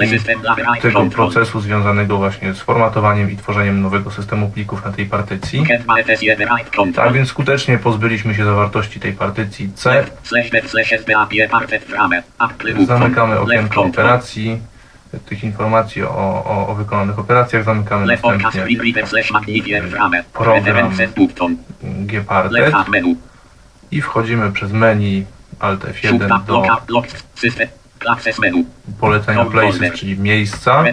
[0.82, 5.62] tego procesu związanego właśnie z formatowaniem i tworzeniem nowego systemu plików na tej partycji.
[5.62, 10.04] Get my FS1 right Tak więc skutecznie pozbyliśmy się zawartości tej partycji C.
[12.74, 12.86] Button.
[12.86, 14.58] Zamykamy okienko operacji,
[15.26, 17.64] tych informacji o, o, o wykonanych operacjach.
[17.64, 18.66] Zamykamy następnie.
[20.32, 20.92] Program.
[22.88, 23.16] Menu.
[23.90, 25.24] i wchodzimy przez menu
[25.58, 26.62] Alt Shoot F1 tab do
[29.00, 30.84] polecenia Places, czyli miejsca.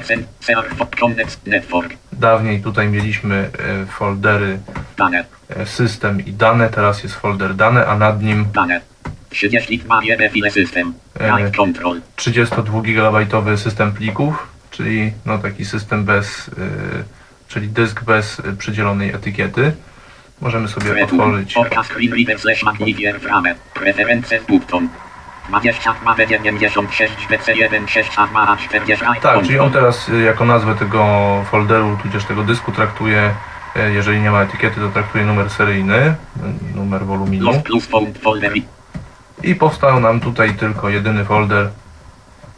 [2.12, 4.60] Dawniej tutaj mieliśmy e, foldery
[5.50, 8.82] e, system i dane, teraz jest folder dane, a nad nim Dane.
[9.30, 10.94] 32 jeden file system.
[11.20, 11.52] E.
[12.18, 16.52] 32-gigabajtowy system plików, czyli no taki system bez,
[17.48, 19.72] czyli dysk bez przydzielonej etykiety.
[20.42, 21.54] Możemy sobie otworzyć.
[21.54, 23.56] Forecast screen reader slash magnifier frame.
[23.82, 24.90] References button.
[25.50, 30.76] 20 ma 96 DC1 6 ma 40 right Tak, czyli on teraz y, jako nazwę
[30.76, 31.06] tego
[31.52, 33.34] folderu, tudzież tego dysku traktuje,
[33.76, 36.16] y, jeżeli nie ma etykiety, to traktuje numer seryjny,
[36.76, 37.52] numer woluminu.
[39.44, 41.70] I powstał nam tutaj tylko jedyny folder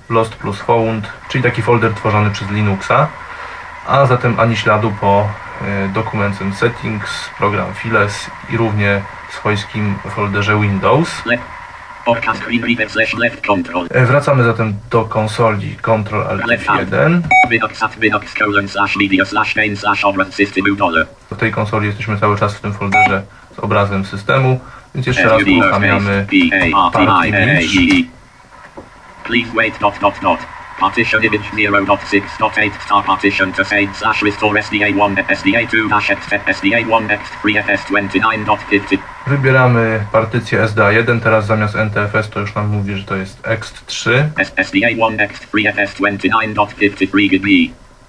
[0.09, 3.07] Lost plus Found, czyli taki folder tworzony przez Linuxa,
[3.87, 5.29] a zatem ani śladu po
[5.61, 9.01] y, dokumentem Settings, program Files i równie
[9.31, 11.23] swojskim folderze Windows.
[13.91, 17.21] E, Wracamy zatem do konsoli Ctrl Alt F1.
[17.49, 21.07] Binox at Binox colon slash media slash main slash opera system dollar.
[21.31, 23.23] W tej konsoli jesteśmy cały czas w tym folderze
[23.55, 24.59] z obrazem systemu,
[24.95, 26.25] więc jeszcze raz uruchamiamy.
[29.23, 30.56] Please wait dot dot dot.
[30.79, 37.63] Partition image 0.6.8 star partition to save slash restore SDA1 SDA2 dash X SDA1 X3
[37.63, 38.97] FS29.50
[39.27, 44.23] Wybieramy partycję SDA1, teraz zamiast NTFS to już nam mówi, że to jest ext3.
[44.37, 47.47] S- SDA1 X3 FS29.53 GB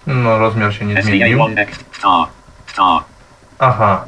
[0.07, 1.39] No, rozmiar się nie zmienił.
[1.39, 2.27] SDA1 X star
[2.67, 3.03] star.
[3.59, 4.05] Aha,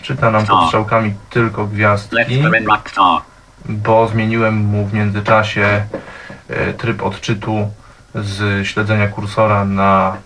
[0.00, 2.16] y, czyta nam pod strzałkami tylko gwiazdki,
[3.64, 5.84] bo zmieniłem mu w międzyczasie
[6.50, 7.70] y, tryb odczytu
[8.14, 10.16] z śledzenia kursora na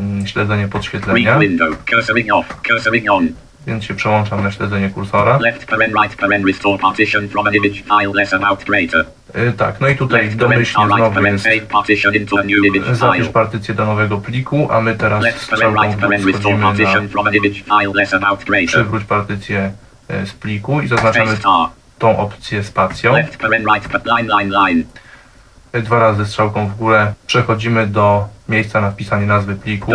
[0.00, 3.28] mm, śledzenie podświetlenia, window cursoring off cursoring on.
[3.66, 5.38] Więc się przełączam na śledzenie kursora.
[5.38, 9.04] left paren right paren restore partition from an image file less about greater.
[9.36, 12.42] Y, tak, no i tutaj left domyślnie right znowu paren jest save partition into a
[12.42, 16.58] new image zapisz partycję do nowego pliku, a my teraz Left paren right paren restore
[16.58, 18.68] partition from an image file less about greater.
[18.68, 19.72] przywróć partycję
[20.10, 21.36] y, z pliku i zaznaczamy
[21.98, 23.12] tą opcję spacją.
[23.12, 24.84] left paren right line line line
[25.72, 29.92] Dwa razy strzałką w górę przechodzimy do miejsca na wpisanie nazwy pliku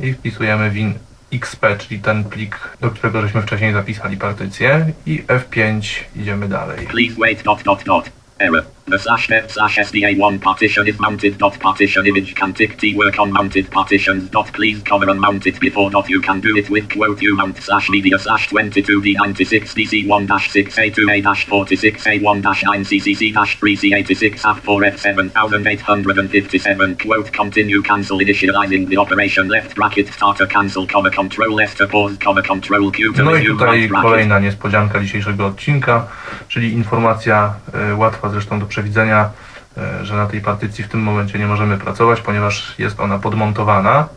[0.00, 0.94] i wpisujemy win
[1.32, 5.80] xp, czyli ten plik, do którego żeśmy wcześniej zapisali partycję i F5
[6.16, 6.86] idziemy dalej.
[6.86, 8.10] Please wait dot dot dot.
[8.38, 8.75] Error.
[8.88, 13.18] The slash dev slash SDA1 partition is mounted dot partition image can tick T work
[13.18, 17.20] on mounted partitions dot please cover unmounted before dot you can do it with quote
[17.20, 23.58] you mount slash media slash 22D96 DC1 dash 6A2A dash 46A1 dash 9 CCC dash
[23.58, 31.60] 3C86 F4F 7857 quote continue cancel initializing the operation left bracket starter cancel comma control
[31.60, 34.10] F to pause comma control Q to No i tutaj right bracket.
[34.10, 36.06] kolejna niespodzianka dzisiejszego odcinka,
[36.48, 39.30] czyli informacja e, łatwa zresztą do przewidzenia,
[39.76, 44.08] e, że na tej partycji w tym momencie nie możemy pracować, ponieważ jest ona podmontowana.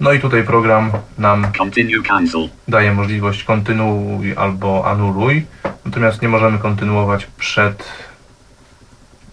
[0.00, 1.46] No i tutaj program nam
[2.68, 5.46] daje możliwość kontynuuj albo anuluj,
[5.84, 7.88] natomiast nie możemy kontynuować przed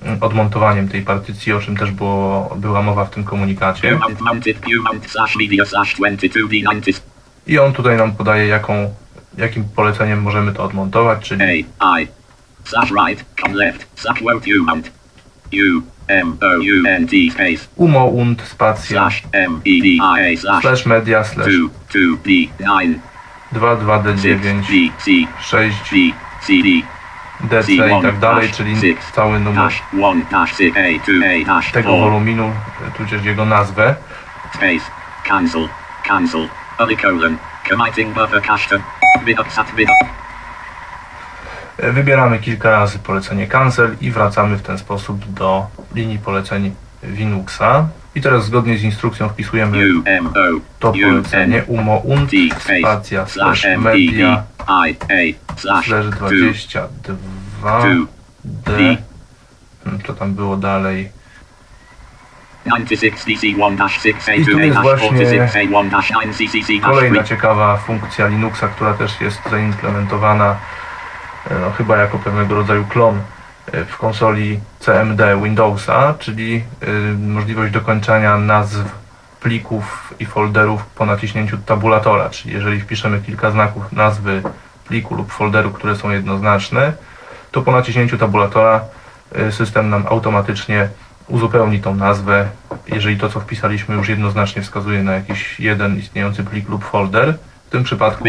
[0.01, 3.89] mm, odmontowaniem tej partycji, o czym też było, była mowa w tym komunikacie.
[3.89, 7.01] View mount mounted view mount slash media slash 22D90
[7.47, 8.93] I on tutaj nam podaje, jaką
[9.37, 11.65] jakim poleceniem możemy to odmontować, czyli
[12.69, 14.89] Slash right, com left, slash quote you mount.
[15.51, 20.37] U, M, O, U, N, T, space, umount spacja slash, M, E, D, I, A,
[20.37, 21.47] slash, slash media slash.
[21.47, 22.99] 2, 2, D, 9,
[23.53, 26.69] 6, 22D9 G, C, 6 G, C, D,
[27.49, 28.75] DC i tak dalej, czyli
[29.15, 29.63] cały numer.
[29.63, 32.51] Dash 1, dash 6, A, 2, A, dash tego 4, woluminu,
[32.97, 33.95] tudzież jego nazwę.
[34.53, 34.91] space,
[35.23, 35.69] cancel,
[36.07, 36.47] cancel,
[37.01, 37.37] colon,
[37.69, 38.83] committing buffer cache to,
[39.25, 40.01] Linux at Linux.
[40.01, 40.16] E,
[41.79, 47.87] Wybieramy kilka razy polecenie cancel i wracamy w ten sposób do linii poleceń Linuxa.
[48.15, 49.77] I teraz zgodnie z instrukcją wpisujemy
[50.79, 51.63] to polecenie
[52.31, 54.43] D, space, spacja slash, media
[55.57, 56.87] slash, slash 2, 22
[57.59, 57.83] 2,
[58.43, 58.97] D.
[59.83, 61.09] Hmm, co tam było dalej
[62.65, 66.91] 96 DC1 dash 6 I tu A2 jest właśnie 46 A1 dash 9 CCC dash
[66.91, 67.29] Kolejna 3.
[67.29, 70.55] ciekawa funkcja Linuxa, która też jest zaimplementowana
[71.49, 73.21] no, chyba jako pewnego rodzaju klon
[73.71, 78.79] e, w konsoli CMD Windowsa, czyli y, możliwość dokończania nazw
[79.39, 84.41] plików i folderów po naciśnięciu tabulatora, czyli jeżeli wpiszemy kilka znaków nazwy
[84.87, 86.93] pliku lub folderu, które są jednoznaczne,
[87.51, 88.81] to po naciśnięciu tabulatora
[89.51, 90.89] system nam automatycznie
[91.27, 92.49] uzupełni tą nazwę,
[92.87, 97.37] jeżeli to co wpisaliśmy już jednoznacznie wskazuje na jakiś jeden istniejący plik lub folder.
[97.67, 98.23] W tym przypadku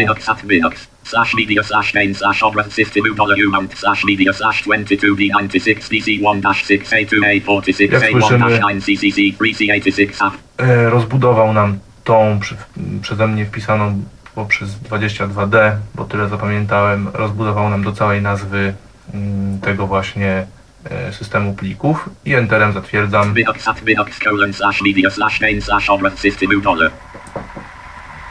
[1.03, 3.03] slash media slash main slash operating system
[3.51, 8.83] mount slash media slash 22D96 DC1 dash 6 A2 A46 Jak A1 słyszymy- dash 9
[8.85, 10.33] CCC 3C86 app.
[10.57, 12.55] e, rozbudował nam tą przy,
[13.01, 14.01] przeze mnie wpisaną
[14.35, 18.73] poprzez 22D, bo tyle zapamiętałem, rozbudował nam do całej nazwy
[19.13, 20.45] mm, tego właśnie
[20.89, 23.35] e, systemu plików i Enterem zatwierdzam.
[23.35, 24.19] Linux at Linux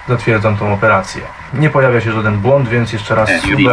[0.09, 1.23] Zatwierdzam tą operację.
[1.55, 3.71] Nie pojawia się żaden błąd, więc jeszcze raz SUD sudo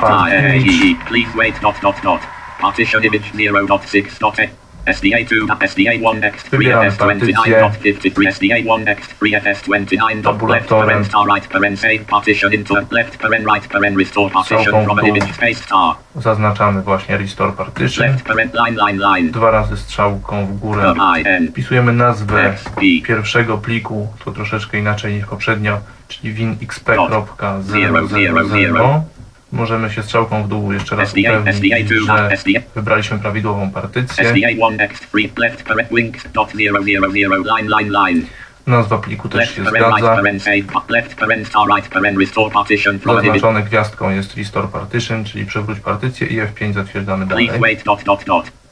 [0.00, 1.04] part image.
[1.08, 2.20] Please wait dot dot dot.
[2.60, 10.14] Partition image 0.6 dot SDA2 SDA1 next 3 Wybieramy FS29 53 SDA1 next 3 FS29
[10.14, 10.86] left Tabulatorem.
[10.86, 14.98] parent star right parent save partition into left parent right parent restore partition from
[15.34, 18.06] space star Zaznaczamy właśnie restore partition.
[18.12, 20.94] left parent line line line Dwa razy strzałką w górę.
[21.50, 22.54] Wpisujemy nazwę
[23.02, 26.50] pierwszego pliku, to troszeczkę inaczej niż poprzednio, czyli Zero,
[28.06, 28.48] zero, winxp.000.
[28.48, 29.04] zero.
[29.52, 34.24] Możemy się strzałką w dół jeszcze raz SDA upewnić, SDA2 że SDA wybraliśmy prawidłową partycję.
[34.24, 36.80] SDA1 next 3 left wings dot 000
[37.44, 38.22] line line line
[38.66, 39.90] Nazwa pliku też się zgadza.
[43.14, 47.50] Zaznaczone gwiazdką jest restore partition, czyli przewróć partycję i F5 zatwierdzamy dalej.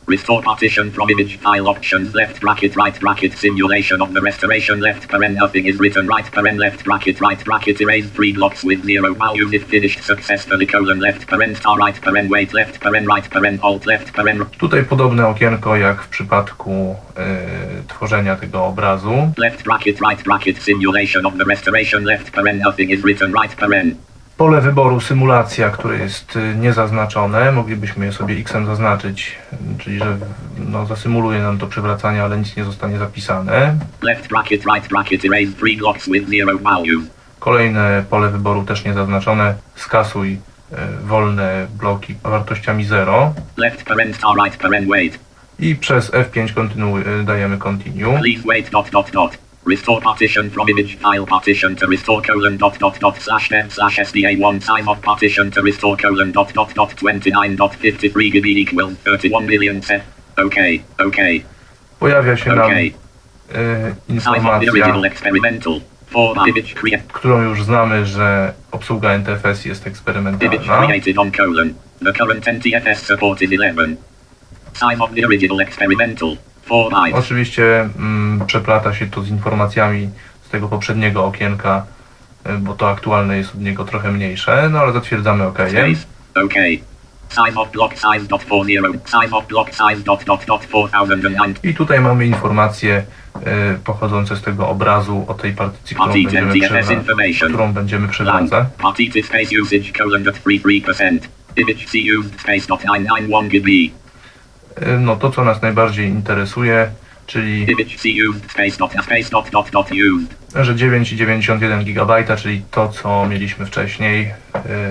[0.07, 5.09] Restore partition from image file options, left bracket, right bracket, simulation of the restoration, left
[5.09, 9.15] parent, nothing is written, right parent, left bracket, right bracket, erase three blocks with zero
[9.15, 13.61] values if finished successfully, colon, left parent, star, right parent, wait, left parent, right parent,
[13.65, 19.33] alt, left parent, Tutaj podobne okienko jak w przypadku e, tworzenia tego obrazu.
[19.37, 23.97] left bracket, right bracket, simulation of the restoration, left parent, nothing is written, right parent.
[24.37, 29.37] Pole wyboru symulacja, które jest y, niezaznaczone, moglibyśmy je sobie X-em zaznaczyć,
[29.79, 30.17] czyli że
[30.59, 33.75] no, zasymuluje nam to przywracanie, ale nic nie zostanie zapisane.
[34.03, 37.05] Left bracket, right bracket, erase three blocks with zero values.
[37.39, 40.77] Kolejne pole wyboru też niezaznaczone, skasuj y,
[41.07, 45.19] wolne bloki wartościami 0 Left parent, right parent, wait.
[45.59, 48.19] i przez F5 kontynuuj, y, dajemy continue.
[48.21, 49.46] Please wait dot dot dot.
[49.67, 53.99] Restore partition from image file partition to restore colon dot dot dot slash dev slash
[53.99, 58.97] SDA1 size of partition to restore colon dot dot dot 29 dot 53 GB equals
[59.05, 60.03] 31 million set.
[60.39, 61.45] Okay, okay,
[61.99, 62.87] Pojawia się nam okay.
[62.87, 62.93] y,
[64.09, 65.81] Size of the informacja, original experimental.
[66.07, 70.87] For image create którą już znamy, że obsługa NTFS jest eksperymentalna.
[70.87, 71.75] created on colon.
[72.05, 73.97] The current NTFS support is 11.
[74.73, 76.37] Size of the original experimental.
[76.67, 77.25] 4 bytes.
[77.25, 80.11] Oczywiście mm, przeplata się to z informacjami
[80.43, 81.87] z tego poprzedniego okienka,
[82.47, 85.59] y, bo to aktualne jest od niego trochę mniejsze, no ale zatwierdzamy OK.
[85.69, 86.07] Space.
[86.45, 86.79] Okay.
[87.29, 88.99] Size of block size dot 40.
[89.05, 91.57] Size of block size dot dot dot 4009.
[91.63, 93.05] I tutaj mamy informacje
[93.37, 96.59] y, pochodzące z tego obrazu o tej partycji, którą Party będziemy,
[96.95, 97.49] information.
[97.49, 98.13] którą będziemy Line.
[98.13, 98.69] przywracać.
[98.79, 101.19] Party space usage colon dot 33%.
[101.57, 103.71] Image C used space dot 991 GB.
[104.83, 106.91] Y, No to, co nas najbardziej interesuje,
[107.27, 107.67] czyli
[110.63, 114.35] że 9,91 GB, czyli to, co mieliśmy wcześniej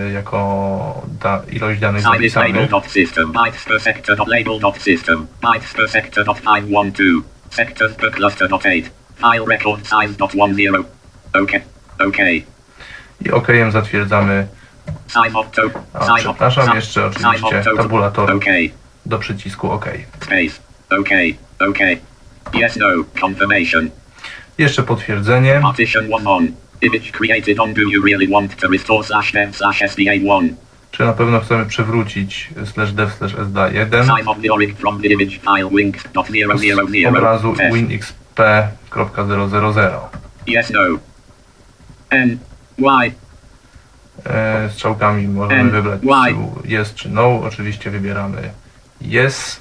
[0.09, 2.69] y, jako da, ilość danych zapisanych.
[2.69, 3.31] dot system.
[3.31, 5.27] Bytes per sector dot label dot system.
[5.53, 7.03] Bytes per sector dot 512.
[7.49, 8.83] Sectors per cluster dot 8.
[9.15, 10.75] File record size dot 10.
[11.43, 11.61] Okay.
[12.07, 12.43] Okay.
[13.25, 14.47] I OK zatwierdzamy.
[15.93, 18.45] A, przepraszam, jeszcze oczywiście to- tabulator OK.
[19.05, 19.85] Do przycisku OK.
[20.21, 20.61] Space.
[20.99, 21.09] OK.
[21.69, 21.79] OK.
[22.53, 22.87] Yes, no.
[23.21, 23.89] Confirmation.
[24.57, 25.59] Jeszcze potwierdzenie.
[25.61, 26.47] Partition 1 on.
[26.81, 27.73] Image created on.
[27.73, 30.49] Do you really want to restore slash dev slash SDA1?
[30.91, 35.07] Czy na pewno chcemy przywrócić slash dev slash sda1 Sign of the origin from the
[35.07, 37.03] image file wink.000.
[37.03, 37.75] z obrazu Test.
[37.75, 39.99] winxp.000.
[40.47, 40.79] Yes, no.
[42.09, 42.37] N.
[42.77, 43.11] Y.
[44.25, 46.35] E, strzałkami możemy And wybrać why?
[46.63, 47.41] czy yes czy no.
[47.43, 48.51] Oczywiście wybieramy
[49.05, 49.59] yes.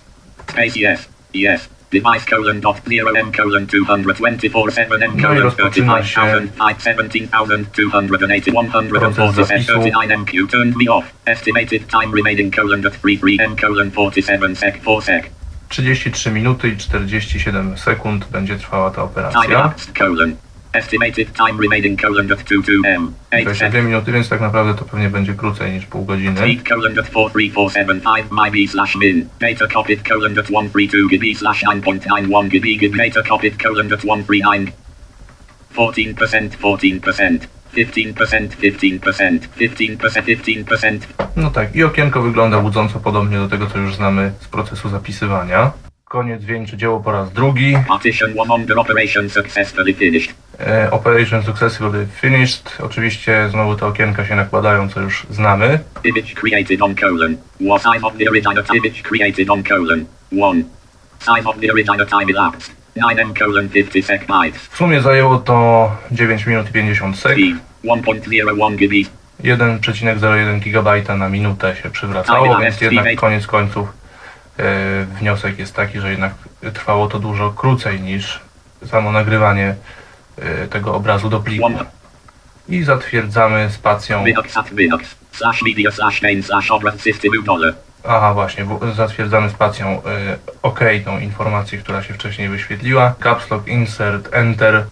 [0.49, 1.09] Space yes.
[1.33, 1.69] Yes.
[1.91, 10.09] Device colon dot zero M colon 224 7 M colon 35,000 I 17,280 147 39
[10.25, 11.13] MQ turned me off.
[11.27, 15.31] Estimated time remaining colon dot 33 M colon 47 sec 4 sec.
[15.69, 19.75] 33 minuty i 47 sekund będzie trwała ta Time operacja.
[19.99, 20.37] colon.
[20.75, 23.15] Estimated time remaining colon dot 22 M.
[23.33, 23.85] 8 22 sec.
[23.85, 26.37] minuty, więc tak naprawdę to pewnie będzie krócej niż pół godziny.
[26.37, 29.29] Speed colon dot 43475 MyB slash min.
[29.41, 32.97] Data copied colon dot 132 GB slash 9.91 GB GB.
[32.97, 34.73] Data copied colon dot 139.
[35.75, 37.49] 14%, 14%.
[37.75, 40.99] 15%, 15%, 15%, 15%.
[41.37, 45.73] No tak, i okienko wygląda łudząco podobnie do tego, co już znamy z procesu zapisywania.
[46.15, 47.77] Koniec wieńczy dzieło po raz drugi.
[47.89, 50.35] Partition 1 under operation successfully finished.
[50.61, 52.79] E, Operation Successfully Finished.
[52.83, 55.79] Oczywiście znowu te okienka się nakładają, co już znamy.
[56.05, 57.37] Image created on colon.
[57.61, 60.05] Was size of the original image created on colon.
[60.33, 60.65] 1.
[61.19, 62.73] Size of the original time elapsed.
[62.97, 64.63] 9M colon 50 sec bytes.
[64.71, 67.39] W sumie zajęło to 9 minut i 50 sekund.
[67.39, 68.95] Speed 1.01 GB.
[69.45, 74.04] 1,01 GB na minutę się przywracało, więc jednak koniec końców
[75.19, 76.33] wniosek jest taki, że jednak
[76.75, 78.41] trwało to dużo krócej niż
[78.87, 79.75] samo nagrywanie
[80.39, 81.71] e, tego obrazu do pliku.
[82.69, 84.25] I zatwierdzamy spacją.
[88.09, 93.15] Aha, właśnie, zatwierdzamy spacją e, OK tą informację, która się wcześniej wyświetliła.
[93.21, 94.85] Caps Lock Insert Enter.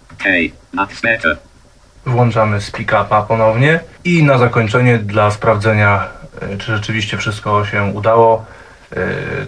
[2.06, 6.08] Włączamy speak upa ponownie i na zakończenie dla sprawdzenia,
[6.40, 8.61] e, czy rzeczywiście wszystko się udało, e,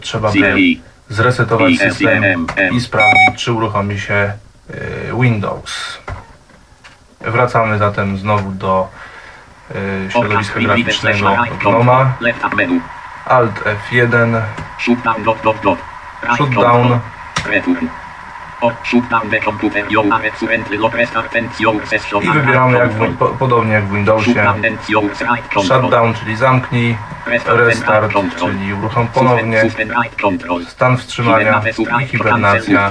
[0.01, 0.57] trzeba by
[1.09, 4.35] zresetować system i sprawdzić, czy uruchomi się e,
[5.21, 5.99] Windows.
[7.21, 8.89] Wracamy zatem znowu do
[9.71, 12.13] e, środowiska graficznego GNOMA.
[13.27, 14.41] Alt F1,
[14.79, 15.25] Shutdown
[16.37, 17.01] Shutdown.
[22.21, 24.35] I wybieramy jak w, po, podobnie jak w Windowsie.
[25.83, 26.97] Shutdown czyli zamknij,
[27.67, 29.63] Restart, czyli uruchom ponownie,
[30.69, 31.63] stan wstrzymania
[32.01, 32.89] i hibernacja.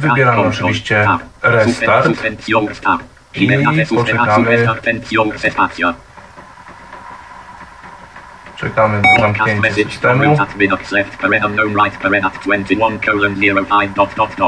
[0.00, 1.06] Wybieramy oczywiście
[1.42, 2.06] restart.
[3.34, 3.48] i
[3.96, 4.66] poczekamy.
[8.64, 10.36] Czekamy na zamknięcie systemu.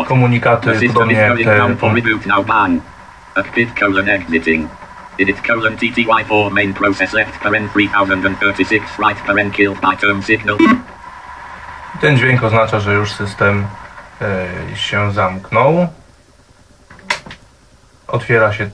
[0.05, 1.77] Komunikaty, podobnie jak te
[3.35, 4.71] Active colon exiting.
[5.19, 10.57] Edit colon TTY4 main process left paren 3036 right paren killed by term signal.
[12.01, 13.67] Ten dźwięk oznacza, że już system
[14.21, 15.89] e, się zamknął.
[18.09, 18.71] Otwiera się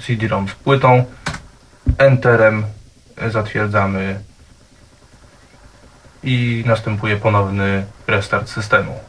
[0.00, 1.04] CD-ROM z płytą.
[1.98, 2.64] Enterem
[3.28, 4.20] zatwierdzamy
[6.22, 9.00] i następuje ponowny restart systemu.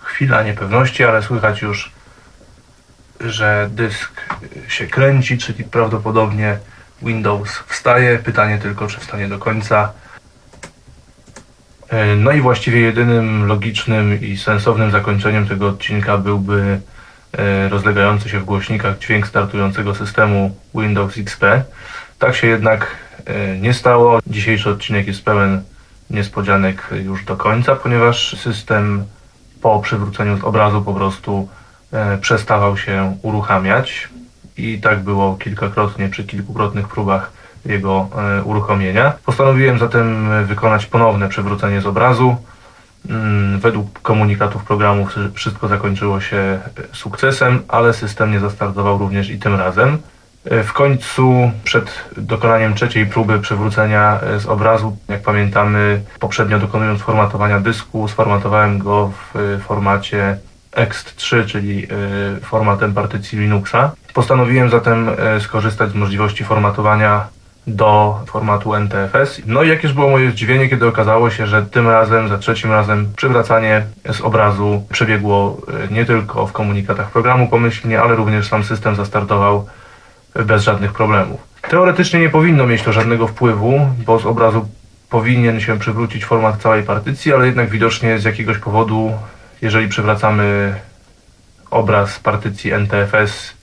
[0.00, 1.92] Chwila niepewności, ale słychać już,
[3.20, 4.12] że dysk
[4.68, 6.58] się kręci, czyli prawdopodobnie
[7.02, 8.18] Windows wstaje.
[8.18, 9.92] Pytanie tylko, czy wstanie do końca.
[11.88, 16.80] E, No i właściwie jedynym logicznym i sensownym zakończeniem tego odcinka byłby
[17.32, 21.44] e, rozlegający się w głośnikach dźwięk startującego systemu Windows XP.
[22.18, 22.96] Tak się jednak
[23.60, 24.18] nie stało.
[24.26, 25.62] Dzisiejszy odcinek jest pełen
[26.10, 29.04] niespodzianek już do końca, ponieważ system
[29.62, 31.48] po przywróceniu z obrazu po prostu
[31.92, 34.08] e, przestawał się uruchamiać
[34.56, 37.32] i tak było kilkakrotnie przy kilkukrotnych próbach
[37.66, 38.08] jego
[38.38, 39.12] e, uruchomienia.
[39.26, 42.36] Postanowiłem zatem e, wykonać ponowne przywrócenie z obrazu.
[43.10, 46.60] Mm, Według komunikatów programu wszy- wszystko zakończyło się e,
[46.92, 49.98] sukcesem, ale system nie zastartował również i tym razem.
[50.50, 57.00] E, W końcu, przed dokonaniem trzeciej próby przywrócenia e, z obrazu, jak pamiętamy, poprzednio dokonując
[57.00, 60.36] formatowania dysku, sformatowałem go w e, formacie
[60.72, 61.86] ext3, czyli
[62.42, 63.92] formatem partycji Linuxa.
[64.14, 67.26] Postanowiłem zatem skorzystać z możliwości formatowania
[67.66, 69.40] do formatu NTFS.
[69.46, 73.12] No i jakież było moje zdziwienie, kiedy okazało się, że tym razem, za trzecim razem
[73.16, 73.82] przywracanie
[74.12, 79.66] z obrazu przebiegło nie tylko w komunikatach programu pomyślnie, ale również sam system zastartował
[80.34, 81.40] bez żadnych problemów.
[81.68, 84.68] Teoretycznie nie powinno mieć to żadnego wpływu, bo z obrazu
[85.10, 89.12] powinien się przywrócić format całej partycji, ale jednak widocznie z jakiegoś powodu,
[89.62, 90.74] jeżeli przywracamy
[91.70, 93.54] obraz partycji NTFS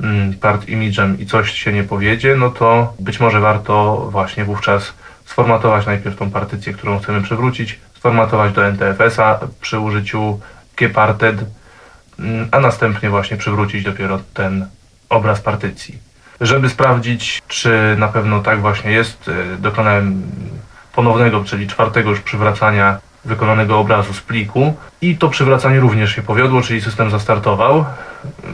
[0.00, 4.92] Mm, part image'em i coś się nie powiedzie, no to być może warto właśnie wówczas
[5.24, 10.40] sformatować najpierw tą partycję, którą chcemy przywrócić, sformatować do NTFS-a przy użyciu
[10.76, 11.44] gparted,
[12.18, 14.66] mm, a następnie właśnie przywrócić dopiero ten
[15.08, 15.98] obraz partycji.
[16.40, 20.22] Żeby sprawdzić, czy na pewno tak właśnie jest, y, dokonałem
[20.92, 26.62] ponownego, czyli czwartego już przywracania wykonanego obrazu z pliku i to przywracanie również się powiodło,
[26.62, 27.84] czyli system zastartował.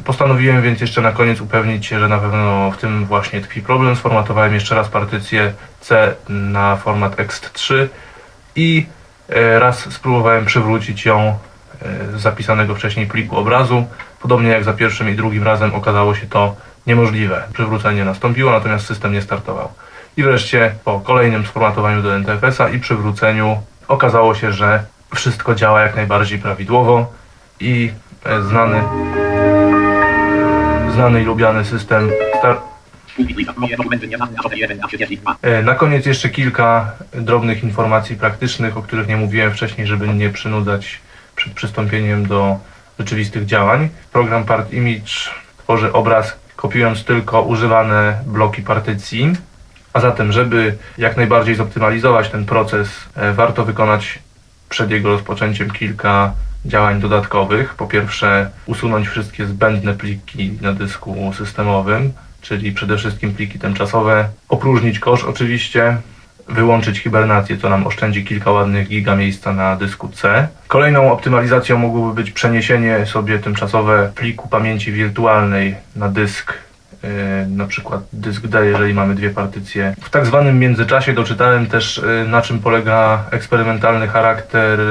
[0.05, 3.97] Postanowiłem więc jeszcze na koniec upewnić się, że na pewno w tym właśnie tkwi problem.
[3.97, 7.75] Sformatowałem jeszcze raz partycję C na format ext3
[8.57, 8.87] i
[9.29, 11.39] e, raz spróbowałem przywrócić ją
[12.16, 13.87] zapisanego wcześniej pliku obrazu.
[14.23, 16.57] Podobnie jak za pierwszym i drugim razem okazało się to
[16.87, 17.43] niemożliwe.
[17.53, 19.68] Przywrócenie nastąpiło, natomiast system nie startował.
[20.16, 23.57] I wreszcie po kolejnym sformatowaniu do NTFS-a i przywróceniu
[23.89, 27.12] okazało się, że wszystko działa jak najbardziej prawidłowo
[27.61, 27.91] i
[28.25, 28.83] e, znany,
[30.93, 32.59] znany i lubiany system star
[35.43, 40.31] e, na koniec jeszcze kilka drobnych informacji praktycznych, o których nie mówiłem wcześniej, żeby nie
[40.31, 41.01] przynudzać
[41.43, 42.59] przed przystąpieniem do
[42.99, 43.88] rzeczywistych działań.
[44.12, 45.12] Program Part Image
[45.59, 49.32] tworzy obraz kopiując tylko używane bloki partycji
[49.93, 54.18] a zatem, żeby jak najbardziej zoptymalizować ten proces, e, warto wykonać
[54.68, 56.32] przed jego rozpoczęciem kilka
[56.64, 57.74] działań dodatkowych.
[57.74, 64.99] Po pierwsze, usunąć wszystkie zbędne pliki na dysku systemowym, czyli przede wszystkim pliki tymczasowe, opróżnić
[64.99, 65.97] kosz oczywiście,
[66.49, 70.49] wyłączyć hibernację, co nam oszczędzi kilka ładnych giga miejsca na dysku C.
[70.68, 76.55] Kolejną optymalizacją mogłoby być przeniesienie sobie tymczasowe pliku pamięci wirtualnej na dysk
[77.05, 79.95] E, na przykład dysk D, jeżeli mamy dwie partycje.
[80.01, 84.84] W tak zwanym międzyczasie doczytałem też, e, na czym polega eksperymentalny charakter e,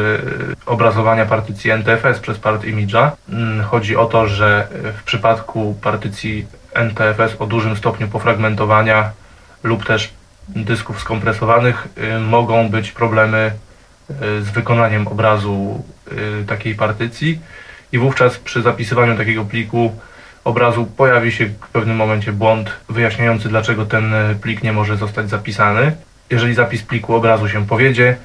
[0.65, 3.11] obrazowania partycji NTFS przez part image'a.
[3.29, 4.67] Mm, chodzi o to, że
[4.99, 9.11] w przypadku partycji NTFS o dużym stopniu pofragmentowania
[9.63, 10.13] lub też
[10.55, 11.87] dysków skompresowanych
[12.19, 13.51] mogą być problemy
[14.19, 15.83] z wykonaniem obrazu
[16.47, 17.39] takiej partycji
[17.91, 19.95] i wówczas przy zapisywaniu takiego pliku
[20.43, 25.95] obrazu pojawi się w pewnym momencie błąd wyjaśniający, dlaczego ten plik nie może zostać zapisany.
[26.29, 28.15] Jeżeli zapis pliku obrazu się powiedzie,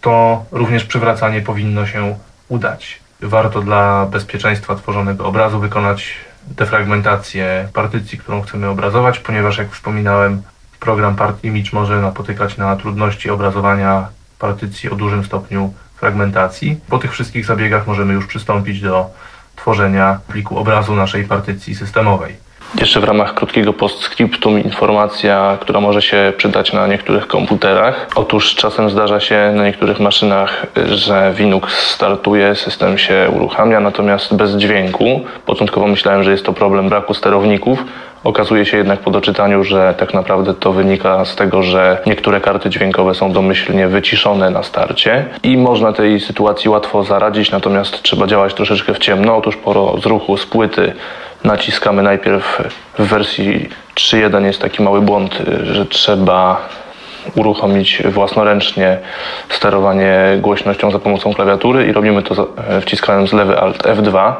[0.00, 2.18] to również przywracanie powinno się
[2.48, 3.00] udać.
[3.20, 6.14] Warto dla bezpieczeństwa tworzonego obrazu wykonać
[6.46, 10.42] defragmentację partycji, którą chcemy obrazować, ponieważ jak wspominałem,
[10.82, 14.08] program Part Image może napotykać na trudności obrazowania
[14.38, 16.80] partycji o dużym stopniu fragmentacji.
[16.88, 19.10] Po tych wszystkich zabiegach możemy już przystąpić do
[19.56, 22.36] tworzenia pliku obrazu naszej partycji systemowej.
[22.80, 28.08] Jeszcze w ramach krótkiego postscriptum informacja, która może się przydać na niektórych komputerach.
[28.14, 34.56] Otóż czasem zdarza się na niektórych maszynach, że Linux startuje, system się uruchamia, natomiast bez
[34.56, 35.20] dźwięku.
[35.46, 37.84] Początkowo myślałem, że jest to problem braku sterowników.
[38.24, 42.70] Okazuje się jednak po doczytaniu, że tak naprawdę to wynika z tego, że niektóre karty
[42.70, 48.54] dźwiękowe są domyślnie wyciszone na starcie i można tej sytuacji łatwo zaradzić, natomiast trzeba działać
[48.54, 49.36] troszeczkę w ciemno.
[49.36, 50.92] Otóż po rozruchu z płyty
[51.44, 52.62] naciskamy najpierw
[52.98, 56.68] w wersji 3.1 jest taki mały błąd, że trzeba
[57.36, 58.98] uruchomić własnoręcznie
[59.48, 62.48] sterowanie głośnością za pomocą klawiatury i robimy to
[62.80, 64.32] wciskając lewy Alt F2.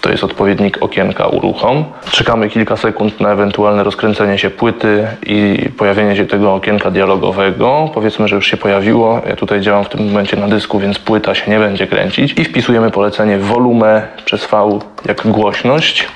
[0.00, 1.84] To jest odpowiednik okienka uruchom.
[2.10, 7.90] Czekamy kilka sekund na ewentualne rozkręcenie się płyty i pojawienie się tego okienka dialogowego.
[7.94, 9.22] Powiedzmy, że już się pojawiło.
[9.28, 12.38] Ja tutaj działam w tym momencie na dysku, więc płyta się nie będzie kręcić.
[12.38, 16.06] I wpisujemy polecenie wolumę przez V jak głośność,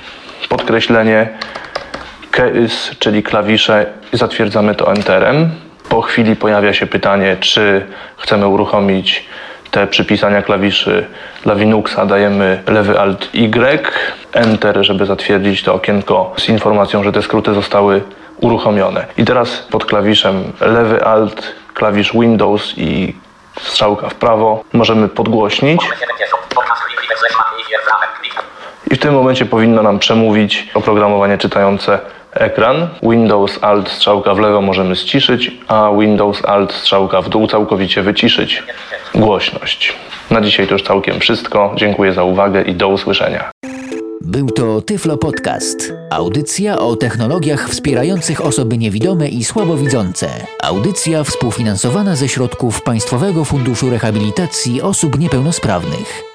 [0.49, 1.29] podkreślenie
[2.31, 5.49] keys, czyli klawisze i zatwierdzamy to Enterem.
[5.89, 7.85] Po chwili pojawia się pytanie, czy
[8.17, 9.25] chcemy uruchomić
[9.75, 11.05] te przypisania klawiszy
[11.43, 13.83] dla Linuxa dajemy lewy Alt Y,
[14.33, 18.01] Enter, żeby zatwierdzić to okienko z informacją, że te skróty zostały
[18.41, 19.05] uruchomione.
[19.17, 23.15] I teraz pod klawiszem lewy Alt, klawisz Windows i
[23.61, 25.81] strzałka w prawo możemy podgłośnić.
[28.91, 31.99] I w tym momencie powinno nam przemówić oprogramowanie czytające
[32.35, 32.87] ekran.
[33.03, 38.63] Windows Alt strzałka w lewo możemy ściszyć, a Windows Alt strzałka w dół całkowicie wyciszyć
[39.15, 39.93] głośność.
[40.31, 41.73] Na dzisiaj to już całkiem wszystko.
[41.75, 43.51] Dziękuję za uwagę i do usłyszenia.
[44.21, 45.93] Był to Tyflo Podcast.
[46.11, 50.29] Audycja o technologiach wspierających osoby niewidome i słabowidzące.
[50.63, 56.34] Audycja współfinansowana ze środków Państwowego Funduszu Rehabilitacji Osób Niepełnosprawnych.